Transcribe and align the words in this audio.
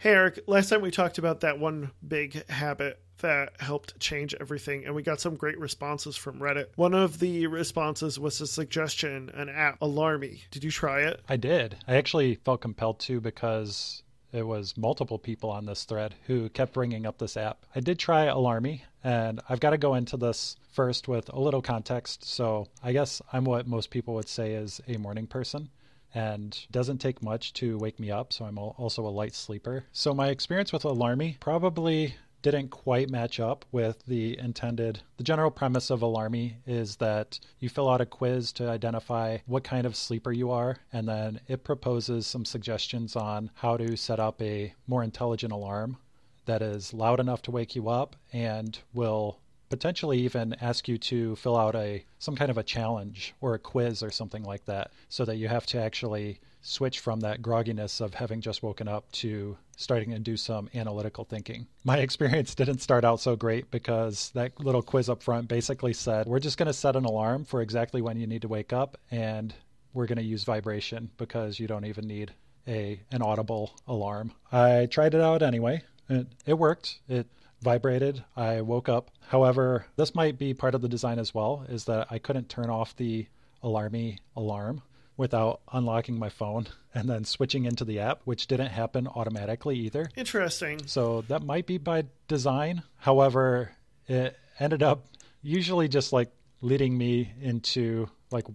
Hey, 0.00 0.12
Eric, 0.12 0.40
last 0.46 0.70
time 0.70 0.80
we 0.80 0.90
talked 0.90 1.18
about 1.18 1.40
that 1.40 1.58
one 1.58 1.90
big 2.08 2.48
habit 2.48 3.02
that 3.18 3.60
helped 3.60 4.00
change 4.00 4.34
everything, 4.40 4.86
and 4.86 4.94
we 4.94 5.02
got 5.02 5.20
some 5.20 5.36
great 5.36 5.58
responses 5.58 6.16
from 6.16 6.38
Reddit. 6.38 6.68
One 6.76 6.94
of 6.94 7.18
the 7.18 7.46
responses 7.48 8.18
was 8.18 8.40
a 8.40 8.46
suggestion, 8.46 9.30
an 9.34 9.50
app, 9.50 9.78
Alarmy. 9.80 10.40
Did 10.52 10.64
you 10.64 10.70
try 10.70 11.02
it? 11.02 11.20
I 11.28 11.36
did. 11.36 11.76
I 11.86 11.96
actually 11.96 12.36
felt 12.36 12.62
compelled 12.62 12.98
to 13.00 13.20
because 13.20 14.02
it 14.32 14.46
was 14.46 14.74
multiple 14.74 15.18
people 15.18 15.50
on 15.50 15.66
this 15.66 15.84
thread 15.84 16.14
who 16.26 16.48
kept 16.48 16.72
bringing 16.72 17.04
up 17.04 17.18
this 17.18 17.36
app. 17.36 17.66
I 17.76 17.80
did 17.80 17.98
try 17.98 18.24
Alarmy, 18.24 18.80
and 19.04 19.42
I've 19.50 19.60
got 19.60 19.70
to 19.70 19.76
go 19.76 19.96
into 19.96 20.16
this 20.16 20.56
first 20.72 21.08
with 21.08 21.28
a 21.28 21.38
little 21.38 21.60
context. 21.60 22.24
So 22.24 22.68
I 22.82 22.92
guess 22.92 23.20
I'm 23.34 23.44
what 23.44 23.66
most 23.66 23.90
people 23.90 24.14
would 24.14 24.30
say 24.30 24.52
is 24.52 24.80
a 24.88 24.96
morning 24.96 25.26
person 25.26 25.68
and 26.14 26.66
doesn't 26.70 26.98
take 26.98 27.22
much 27.22 27.52
to 27.54 27.78
wake 27.78 28.00
me 28.00 28.10
up. 28.10 28.32
So 28.32 28.44
I'm 28.44 28.58
also 28.58 29.06
a 29.06 29.08
light 29.08 29.34
sleeper. 29.34 29.84
So 29.92 30.14
my 30.14 30.28
experience 30.28 30.72
with 30.72 30.82
Alarmy 30.82 31.38
probably 31.40 32.14
didn't 32.42 32.68
quite 32.70 33.10
match 33.10 33.38
up 33.38 33.64
with 33.70 34.02
the 34.06 34.38
intended. 34.38 35.00
The 35.18 35.24
general 35.24 35.50
premise 35.50 35.90
of 35.90 36.00
Alarmy 36.00 36.54
is 36.66 36.96
that 36.96 37.38
you 37.58 37.68
fill 37.68 37.88
out 37.88 38.00
a 38.00 38.06
quiz 38.06 38.52
to 38.52 38.68
identify 38.68 39.38
what 39.46 39.64
kind 39.64 39.86
of 39.86 39.94
sleeper 39.94 40.32
you 40.32 40.50
are, 40.50 40.78
and 40.92 41.06
then 41.06 41.40
it 41.48 41.64
proposes 41.64 42.26
some 42.26 42.44
suggestions 42.44 43.14
on 43.14 43.50
how 43.54 43.76
to 43.76 43.96
set 43.96 44.20
up 44.20 44.40
a 44.40 44.72
more 44.86 45.04
intelligent 45.04 45.52
alarm 45.52 45.98
that 46.46 46.62
is 46.62 46.94
loud 46.94 47.20
enough 47.20 47.42
to 47.42 47.50
wake 47.50 47.76
you 47.76 47.88
up 47.88 48.16
and 48.32 48.78
will 48.94 49.38
potentially 49.70 50.18
even 50.18 50.54
ask 50.60 50.88
you 50.88 50.98
to 50.98 51.34
fill 51.36 51.56
out 51.56 51.74
a 51.74 52.04
some 52.18 52.36
kind 52.36 52.50
of 52.50 52.58
a 52.58 52.62
challenge 52.62 53.34
or 53.40 53.54
a 53.54 53.58
quiz 53.58 54.02
or 54.02 54.10
something 54.10 54.42
like 54.42 54.66
that 54.66 54.90
so 55.08 55.24
that 55.24 55.36
you 55.36 55.48
have 55.48 55.64
to 55.64 55.80
actually 55.80 56.40
switch 56.60 56.98
from 57.00 57.20
that 57.20 57.40
grogginess 57.40 58.00
of 58.00 58.12
having 58.12 58.40
just 58.40 58.62
woken 58.62 58.86
up 58.86 59.10
to 59.12 59.56
starting 59.76 60.10
to 60.10 60.18
do 60.18 60.36
some 60.36 60.68
analytical 60.74 61.24
thinking. 61.24 61.66
My 61.84 61.98
experience 62.06 62.54
didn't 62.54 62.80
start 62.82 63.04
out 63.04 63.20
so 63.20 63.36
great 63.36 63.70
because 63.70 64.30
that 64.34 64.60
little 64.60 64.82
quiz 64.82 65.08
up 65.08 65.22
front 65.22 65.48
basically 65.48 65.94
said, 65.94 66.26
we're 66.26 66.40
just 66.40 66.58
going 66.58 66.66
to 66.66 66.72
set 66.72 66.96
an 66.96 67.06
alarm 67.06 67.44
for 67.44 67.62
exactly 67.62 68.02
when 68.02 68.18
you 68.18 68.26
need 68.26 68.42
to 68.42 68.48
wake 68.48 68.74
up 68.74 68.98
and 69.10 69.54
we're 69.94 70.06
going 70.06 70.18
to 70.18 70.24
use 70.24 70.44
vibration 70.44 71.10
because 71.16 71.58
you 71.58 71.66
don't 71.66 71.86
even 71.86 72.06
need 72.06 72.32
a 72.68 73.00
an 73.10 73.22
audible 73.22 73.74
alarm. 73.88 74.32
I 74.52 74.86
tried 74.86 75.14
it 75.14 75.20
out 75.20 75.42
anyway. 75.42 75.82
It, 76.08 76.26
it 76.44 76.54
worked. 76.54 76.98
It 77.08 77.26
vibrated. 77.62 78.24
I 78.36 78.60
woke 78.62 78.88
up. 78.88 79.10
However, 79.28 79.86
this 79.96 80.14
might 80.14 80.38
be 80.38 80.54
part 80.54 80.74
of 80.74 80.80
the 80.80 80.88
design 80.88 81.18
as 81.18 81.34
well, 81.34 81.64
is 81.68 81.84
that 81.84 82.08
I 82.10 82.18
couldn't 82.18 82.48
turn 82.48 82.70
off 82.70 82.96
the 82.96 83.26
alarmy 83.62 84.18
alarm 84.36 84.82
without 85.16 85.60
unlocking 85.72 86.18
my 86.18 86.30
phone 86.30 86.66
and 86.94 87.08
then 87.08 87.24
switching 87.24 87.64
into 87.64 87.84
the 87.84 88.00
app, 88.00 88.22
which 88.24 88.46
didn't 88.46 88.70
happen 88.70 89.06
automatically 89.06 89.78
either. 89.78 90.08
Interesting. 90.16 90.86
So 90.86 91.22
that 91.28 91.42
might 91.42 91.66
be 91.66 91.78
by 91.78 92.04
design. 92.26 92.82
However, 92.96 93.72
it 94.08 94.36
ended 94.58 94.82
up 94.82 95.06
usually 95.42 95.88
just 95.88 96.12
like 96.12 96.32
leading 96.60 96.96
me 96.96 97.32
into 97.40 98.08
like 98.30 98.46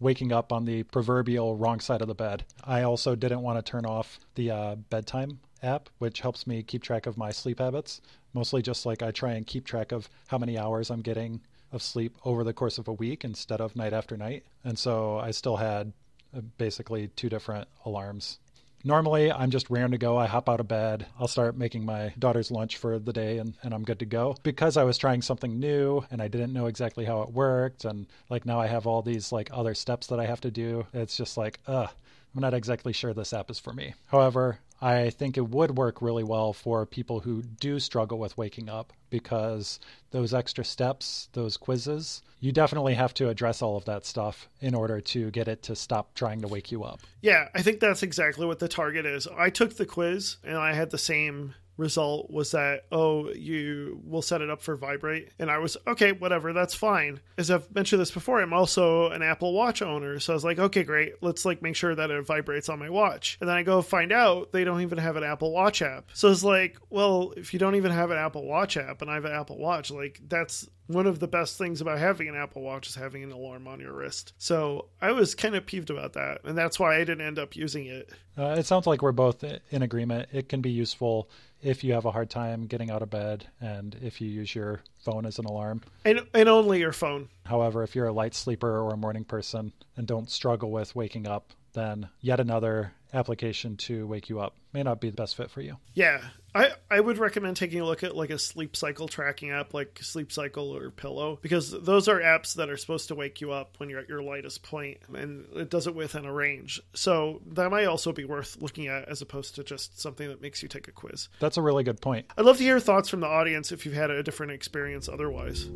waking 0.00 0.32
up 0.32 0.52
on 0.52 0.64
the 0.64 0.82
proverbial 0.84 1.56
wrong 1.56 1.80
side 1.80 2.02
of 2.02 2.08
the 2.08 2.14
bed. 2.14 2.44
I 2.62 2.82
also 2.82 3.14
didn't 3.14 3.42
want 3.42 3.58
to 3.58 3.70
turn 3.70 3.86
off 3.86 4.20
the 4.34 4.50
uh, 4.50 4.74
bedtime 4.74 5.40
app, 5.62 5.88
which 5.98 6.20
helps 6.20 6.46
me 6.46 6.62
keep 6.62 6.82
track 6.82 7.06
of 7.06 7.16
my 7.16 7.30
sleep 7.30 7.58
habits. 7.60 8.00
Mostly 8.36 8.60
just 8.60 8.84
like 8.84 9.02
I 9.02 9.12
try 9.12 9.32
and 9.32 9.46
keep 9.46 9.64
track 9.64 9.92
of 9.92 10.10
how 10.28 10.36
many 10.36 10.58
hours 10.58 10.90
I'm 10.90 11.00
getting 11.00 11.40
of 11.72 11.82
sleep 11.82 12.18
over 12.22 12.44
the 12.44 12.52
course 12.52 12.76
of 12.76 12.86
a 12.86 12.92
week 12.92 13.24
instead 13.24 13.62
of 13.62 13.74
night 13.74 13.94
after 13.94 14.14
night. 14.14 14.44
And 14.62 14.78
so 14.78 15.16
I 15.18 15.30
still 15.30 15.56
had 15.56 15.94
uh, 16.36 16.42
basically 16.58 17.08
two 17.16 17.30
different 17.30 17.66
alarms. 17.86 18.38
Normally, 18.84 19.32
I'm 19.32 19.50
just 19.50 19.70
raring 19.70 19.92
to 19.92 19.98
go. 19.98 20.18
I 20.18 20.26
hop 20.26 20.50
out 20.50 20.60
of 20.60 20.68
bed. 20.68 21.06
I'll 21.18 21.28
start 21.28 21.56
making 21.56 21.86
my 21.86 22.12
daughter's 22.18 22.50
lunch 22.50 22.76
for 22.76 22.98
the 22.98 23.12
day 23.12 23.38
and, 23.38 23.54
and 23.62 23.72
I'm 23.72 23.84
good 23.84 24.00
to 24.00 24.04
go. 24.04 24.36
Because 24.42 24.76
I 24.76 24.84
was 24.84 24.98
trying 24.98 25.22
something 25.22 25.58
new 25.58 26.04
and 26.10 26.20
I 26.20 26.28
didn't 26.28 26.52
know 26.52 26.66
exactly 26.66 27.06
how 27.06 27.22
it 27.22 27.32
worked. 27.32 27.86
And 27.86 28.06
like 28.28 28.44
now 28.44 28.60
I 28.60 28.66
have 28.66 28.86
all 28.86 29.00
these 29.00 29.32
like 29.32 29.48
other 29.50 29.74
steps 29.74 30.08
that 30.08 30.20
I 30.20 30.26
have 30.26 30.42
to 30.42 30.50
do. 30.50 30.86
It's 30.92 31.16
just 31.16 31.38
like, 31.38 31.58
ugh, 31.66 31.88
I'm 32.34 32.42
not 32.42 32.52
exactly 32.52 32.92
sure 32.92 33.14
this 33.14 33.32
app 33.32 33.50
is 33.50 33.58
for 33.58 33.72
me. 33.72 33.94
However, 34.08 34.58
I 34.80 35.10
think 35.10 35.36
it 35.36 35.48
would 35.48 35.76
work 35.76 36.02
really 36.02 36.24
well 36.24 36.52
for 36.52 36.84
people 36.84 37.20
who 37.20 37.42
do 37.42 37.80
struggle 37.80 38.18
with 38.18 38.36
waking 38.36 38.68
up 38.68 38.92
because 39.10 39.80
those 40.10 40.34
extra 40.34 40.64
steps, 40.64 41.28
those 41.32 41.56
quizzes, 41.56 42.22
you 42.40 42.52
definitely 42.52 42.94
have 42.94 43.14
to 43.14 43.28
address 43.28 43.62
all 43.62 43.76
of 43.76 43.86
that 43.86 44.04
stuff 44.04 44.48
in 44.60 44.74
order 44.74 45.00
to 45.00 45.30
get 45.30 45.48
it 45.48 45.62
to 45.62 45.76
stop 45.76 46.14
trying 46.14 46.42
to 46.42 46.48
wake 46.48 46.70
you 46.70 46.84
up. 46.84 47.00
Yeah, 47.22 47.48
I 47.54 47.62
think 47.62 47.80
that's 47.80 48.02
exactly 48.02 48.46
what 48.46 48.58
the 48.58 48.68
target 48.68 49.06
is. 49.06 49.26
I 49.26 49.50
took 49.50 49.76
the 49.76 49.86
quiz 49.86 50.36
and 50.44 50.58
I 50.58 50.74
had 50.74 50.90
the 50.90 50.98
same 50.98 51.54
result 51.76 52.30
was 52.30 52.52
that 52.52 52.84
oh 52.90 53.30
you 53.32 54.00
will 54.04 54.22
set 54.22 54.40
it 54.40 54.50
up 54.50 54.62
for 54.62 54.76
vibrate. 54.76 55.30
And 55.38 55.50
i 55.50 55.58
was 55.58 55.76
okay 55.86 56.12
whatever 56.12 56.52
that's 56.52 56.74
fine. 56.74 57.20
As 57.38 57.50
i've 57.50 57.72
mentioned 57.74 58.00
this 58.00 58.10
before 58.10 58.40
i'm 58.40 58.52
also 58.52 59.10
an 59.10 59.22
apple 59.22 59.52
watch 59.52 59.82
owner. 59.82 60.18
So 60.18 60.32
i 60.32 60.36
was 60.36 60.44
like 60.44 60.58
okay 60.58 60.82
great. 60.82 61.14
Let's 61.22 61.44
like 61.44 61.62
make 61.62 61.76
sure 61.76 61.94
that 61.94 62.10
it 62.10 62.26
vibrates 62.26 62.68
on 62.68 62.78
my 62.78 62.90
watch. 62.90 63.38
And 63.40 63.48
then 63.48 63.56
i 63.56 63.62
go 63.62 63.82
find 63.82 64.12
out 64.12 64.52
they 64.52 64.64
don't 64.64 64.82
even 64.82 64.98
have 64.98 65.16
an 65.16 65.24
apple 65.24 65.52
watch 65.52 65.82
app. 65.82 66.10
So 66.14 66.30
it's 66.30 66.44
like 66.44 66.76
well 66.90 67.32
if 67.36 67.52
you 67.52 67.58
don't 67.58 67.76
even 67.76 67.92
have 67.92 68.10
an 68.10 68.18
apple 68.18 68.44
watch 68.44 68.76
app 68.76 69.02
and 69.02 69.10
i 69.10 69.14
have 69.14 69.24
an 69.24 69.32
apple 69.32 69.58
watch 69.58 69.90
like 69.90 70.20
that's 70.28 70.68
one 70.86 71.06
of 71.06 71.18
the 71.18 71.26
best 71.26 71.58
things 71.58 71.80
about 71.80 71.98
having 71.98 72.28
an 72.28 72.36
Apple 72.36 72.62
Watch 72.62 72.88
is 72.88 72.94
having 72.94 73.22
an 73.24 73.32
alarm 73.32 73.66
on 73.66 73.80
your 73.80 73.92
wrist. 73.92 74.32
So 74.38 74.86
I 75.00 75.12
was 75.12 75.34
kind 75.34 75.54
of 75.54 75.66
peeved 75.66 75.90
about 75.90 76.12
that, 76.14 76.40
and 76.44 76.56
that's 76.56 76.78
why 76.78 76.96
I 76.96 76.98
didn't 77.00 77.22
end 77.22 77.38
up 77.38 77.56
using 77.56 77.86
it. 77.86 78.10
Uh, 78.38 78.54
it 78.58 78.66
sounds 78.66 78.86
like 78.86 79.02
we're 79.02 79.12
both 79.12 79.42
in 79.42 79.82
agreement. 79.82 80.28
It 80.32 80.48
can 80.48 80.60
be 80.60 80.70
useful 80.70 81.28
if 81.62 81.82
you 81.82 81.94
have 81.94 82.04
a 82.04 82.10
hard 82.10 82.30
time 82.30 82.66
getting 82.66 82.90
out 82.90 83.02
of 83.02 83.10
bed 83.10 83.46
and 83.60 83.96
if 84.02 84.20
you 84.20 84.28
use 84.28 84.54
your 84.54 84.80
phone 84.98 85.26
as 85.26 85.38
an 85.38 85.46
alarm. 85.46 85.82
And, 86.04 86.26
and 86.34 86.48
only 86.48 86.80
your 86.80 86.92
phone. 86.92 87.28
However, 87.44 87.82
if 87.82 87.94
you're 87.94 88.06
a 88.06 88.12
light 88.12 88.34
sleeper 88.34 88.80
or 88.80 88.92
a 88.92 88.96
morning 88.96 89.24
person 89.24 89.72
and 89.96 90.06
don't 90.06 90.30
struggle 90.30 90.70
with 90.70 90.94
waking 90.94 91.26
up, 91.26 91.52
then 91.76 92.08
yet 92.20 92.40
another 92.40 92.92
application 93.12 93.76
to 93.76 94.06
wake 94.06 94.28
you 94.28 94.40
up 94.40 94.54
may 94.72 94.82
not 94.82 95.00
be 95.00 95.10
the 95.10 95.16
best 95.16 95.36
fit 95.36 95.50
for 95.50 95.60
you. 95.60 95.76
Yeah. 95.94 96.20
I, 96.54 96.72
I 96.90 97.00
would 97.00 97.18
recommend 97.18 97.56
taking 97.56 97.80
a 97.80 97.84
look 97.84 98.02
at 98.02 98.16
like 98.16 98.30
a 98.30 98.38
sleep 98.38 98.76
cycle 98.76 99.08
tracking 99.08 99.50
app 99.50 99.74
like 99.74 99.98
Sleep 100.02 100.32
Cycle 100.32 100.74
or 100.74 100.90
Pillow 100.90 101.38
because 101.42 101.70
those 101.70 102.08
are 102.08 102.18
apps 102.18 102.54
that 102.54 102.70
are 102.70 102.78
supposed 102.78 103.08
to 103.08 103.14
wake 103.14 103.42
you 103.42 103.52
up 103.52 103.74
when 103.76 103.90
you're 103.90 104.00
at 104.00 104.08
your 104.08 104.22
lightest 104.22 104.62
point 104.62 104.98
and 105.14 105.44
it 105.54 105.70
does 105.70 105.86
it 105.86 105.94
within 105.94 106.24
a 106.24 106.32
range. 106.32 106.80
So 106.94 107.42
that 107.52 107.70
might 107.70 107.84
also 107.84 108.12
be 108.12 108.24
worth 108.24 108.56
looking 108.60 108.86
at 108.86 109.08
as 109.08 109.20
opposed 109.20 109.54
to 109.56 109.64
just 109.64 110.00
something 110.00 110.28
that 110.28 110.40
makes 110.40 110.62
you 110.62 110.68
take 110.68 110.88
a 110.88 110.92
quiz. 110.92 111.28
That's 111.40 111.58
a 111.58 111.62
really 111.62 111.84
good 111.84 112.00
point. 112.00 112.26
I'd 112.38 112.46
love 112.46 112.56
to 112.56 112.62
hear 112.64 112.80
thoughts 112.80 113.10
from 113.10 113.20
the 113.20 113.28
audience 113.28 113.70
if 113.70 113.84
you've 113.84 113.94
had 113.94 114.10
a 114.10 114.22
different 114.22 114.52
experience 114.52 115.08
otherwise. 115.10 115.68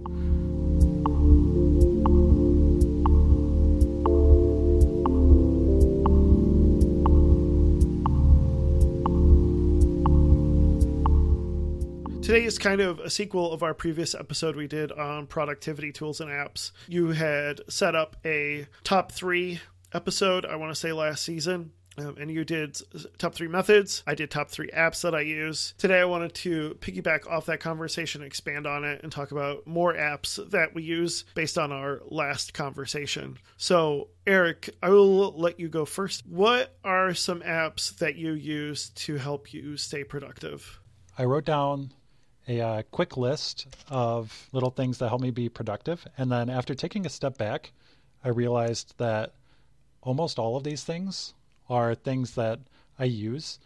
Today 12.31 12.45
is 12.45 12.59
kind 12.61 12.81
of 12.81 13.01
a 13.01 13.11
sequel 13.11 13.53
of 13.53 13.65
our 13.65 13.75
previous 13.75 14.15
episode 14.15 14.55
we 14.55 14.69
did 14.69 14.93
on 14.93 15.27
productivity 15.27 15.91
tools 15.91 16.21
and 16.21 16.31
apps. 16.31 16.71
You 16.87 17.09
had 17.09 17.61
set 17.69 17.97
up 17.97 18.19
a 18.25 18.69
top 18.85 19.11
three 19.11 19.59
episode, 19.93 20.47
I 20.47 20.55
want 20.55 20.71
to 20.71 20.77
say 20.77 20.93
last 20.93 21.25
season. 21.25 21.73
Um, 21.99 22.15
and 22.21 22.31
you 22.31 22.45
did 22.45 22.79
top 23.19 23.35
three 23.35 23.49
methods. 23.49 24.05
I 24.07 24.15
did 24.15 24.31
top 24.31 24.49
three 24.49 24.69
apps 24.69 25.03
that 25.03 25.13
I 25.13 25.23
use. 25.23 25.75
Today, 25.77 26.01
I 26.01 26.05
wanted 26.05 26.33
to 26.37 26.79
piggyback 26.79 27.27
off 27.29 27.47
that 27.47 27.59
conversation, 27.59 28.23
expand 28.23 28.65
on 28.65 28.85
it, 28.85 29.01
and 29.03 29.11
talk 29.11 29.33
about 29.33 29.67
more 29.67 29.93
apps 29.93 30.39
that 30.53 30.73
we 30.73 30.85
use 30.85 31.25
based 31.35 31.59
on 31.59 31.73
our 31.73 32.01
last 32.07 32.55
conversation. 32.55 33.39
So, 33.57 34.11
Eric, 34.25 34.71
I 34.81 34.91
will 34.91 35.33
let 35.33 35.59
you 35.59 35.69
go 35.69 35.85
first. 35.85 36.25
What 36.29 36.77
are 36.85 37.13
some 37.13 37.41
apps 37.41 37.99
that 37.99 38.15
you 38.15 38.35
use 38.35 38.91
to 38.91 39.17
help 39.17 39.53
you 39.53 39.77
stay 39.77 40.05
productive? 40.05 40.79
I 41.19 41.25
wrote 41.25 41.45
down 41.45 41.93
a 42.51 42.61
uh, 42.61 42.83
quick 42.91 43.17
list 43.17 43.67
of 43.89 44.49
little 44.53 44.71
things 44.71 44.99
that 44.99 45.09
help 45.09 45.21
me 45.21 45.31
be 45.31 45.49
productive. 45.49 46.05
And 46.19 46.33
then 46.33 46.51
after 46.51 46.75
taking 46.75 47.07
a 47.07 47.09
step 47.09 47.39
back, 47.39 47.73
I 48.25 48.29
realized 48.29 48.95
that 48.99 49.35
almost 50.03 50.39
all 50.39 50.57
of 50.57 50.65
these 50.65 50.83
things 50.83 51.35
are 51.69 51.95
things 51.95 52.35
that 52.35 52.59
I 52.99 53.05
use, 53.05 53.61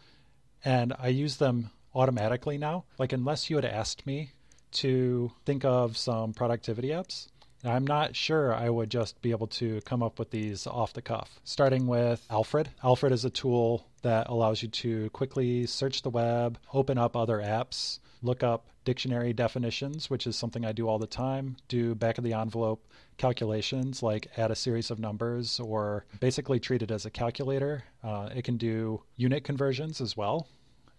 and 0.65 0.93
I 0.99 1.09
use 1.09 1.39
them 1.39 1.71
automatically 1.95 2.59
now. 2.59 2.85
Like, 2.99 3.13
unless 3.13 3.49
you 3.49 3.57
had 3.57 3.65
asked 3.65 4.07
me 4.07 4.33
to 4.73 5.33
think 5.47 5.65
of 5.65 5.97
some 5.97 6.35
productivity 6.35 6.89
apps, 6.89 7.29
I'm 7.65 7.87
not 7.87 8.15
sure 8.15 8.55
I 8.55 8.69
would 8.69 8.91
just 8.91 9.21
be 9.23 9.31
able 9.31 9.47
to 9.49 9.81
come 9.83 10.03
up 10.03 10.19
with 10.19 10.31
these 10.31 10.67
off 10.67 10.93
the 10.93 11.03
cuff. 11.03 11.41
Starting 11.45 11.87
with 11.87 12.25
Alfred. 12.31 12.71
Alfred 12.83 13.13
is 13.13 13.25
a 13.25 13.31
tool 13.31 13.87
that 14.03 14.29
allows 14.29 14.63
you 14.63 14.69
to 14.69 15.11
quickly 15.11 15.67
search 15.67 16.03
the 16.03 16.11
web, 16.11 16.59
open 16.73 16.99
up 16.99 17.17
other 17.17 17.39
apps, 17.39 17.99
look 18.23 18.43
up 18.43 18.67
dictionary 18.85 19.33
definitions, 19.33 20.11
which 20.11 20.27
is 20.27 20.37
something 20.37 20.65
I 20.65 20.73
do 20.73 20.89
all 20.89 20.99
the 20.99 21.07
time, 21.07 21.57
do 21.69 21.95
back 21.95 22.19
of 22.19 22.25
the 22.25 22.35
envelope 22.35 22.87
calculations 23.17 24.03
like 24.03 24.29
add 24.37 24.51
a 24.51 24.57
series 24.57 24.91
of 24.91 24.99
numbers 24.99 25.61
or 25.61 26.05
basically 26.21 26.61
treat 26.61 26.83
it 26.83 26.91
as 26.91 27.07
a 27.07 27.11
calculator. 27.11 27.85
Uh, 28.03 28.29
it 28.35 28.45
can 28.45 28.57
do 28.57 29.03
unit 29.17 29.45
conversions 29.45 30.01
as 30.01 30.17
well. 30.17 30.49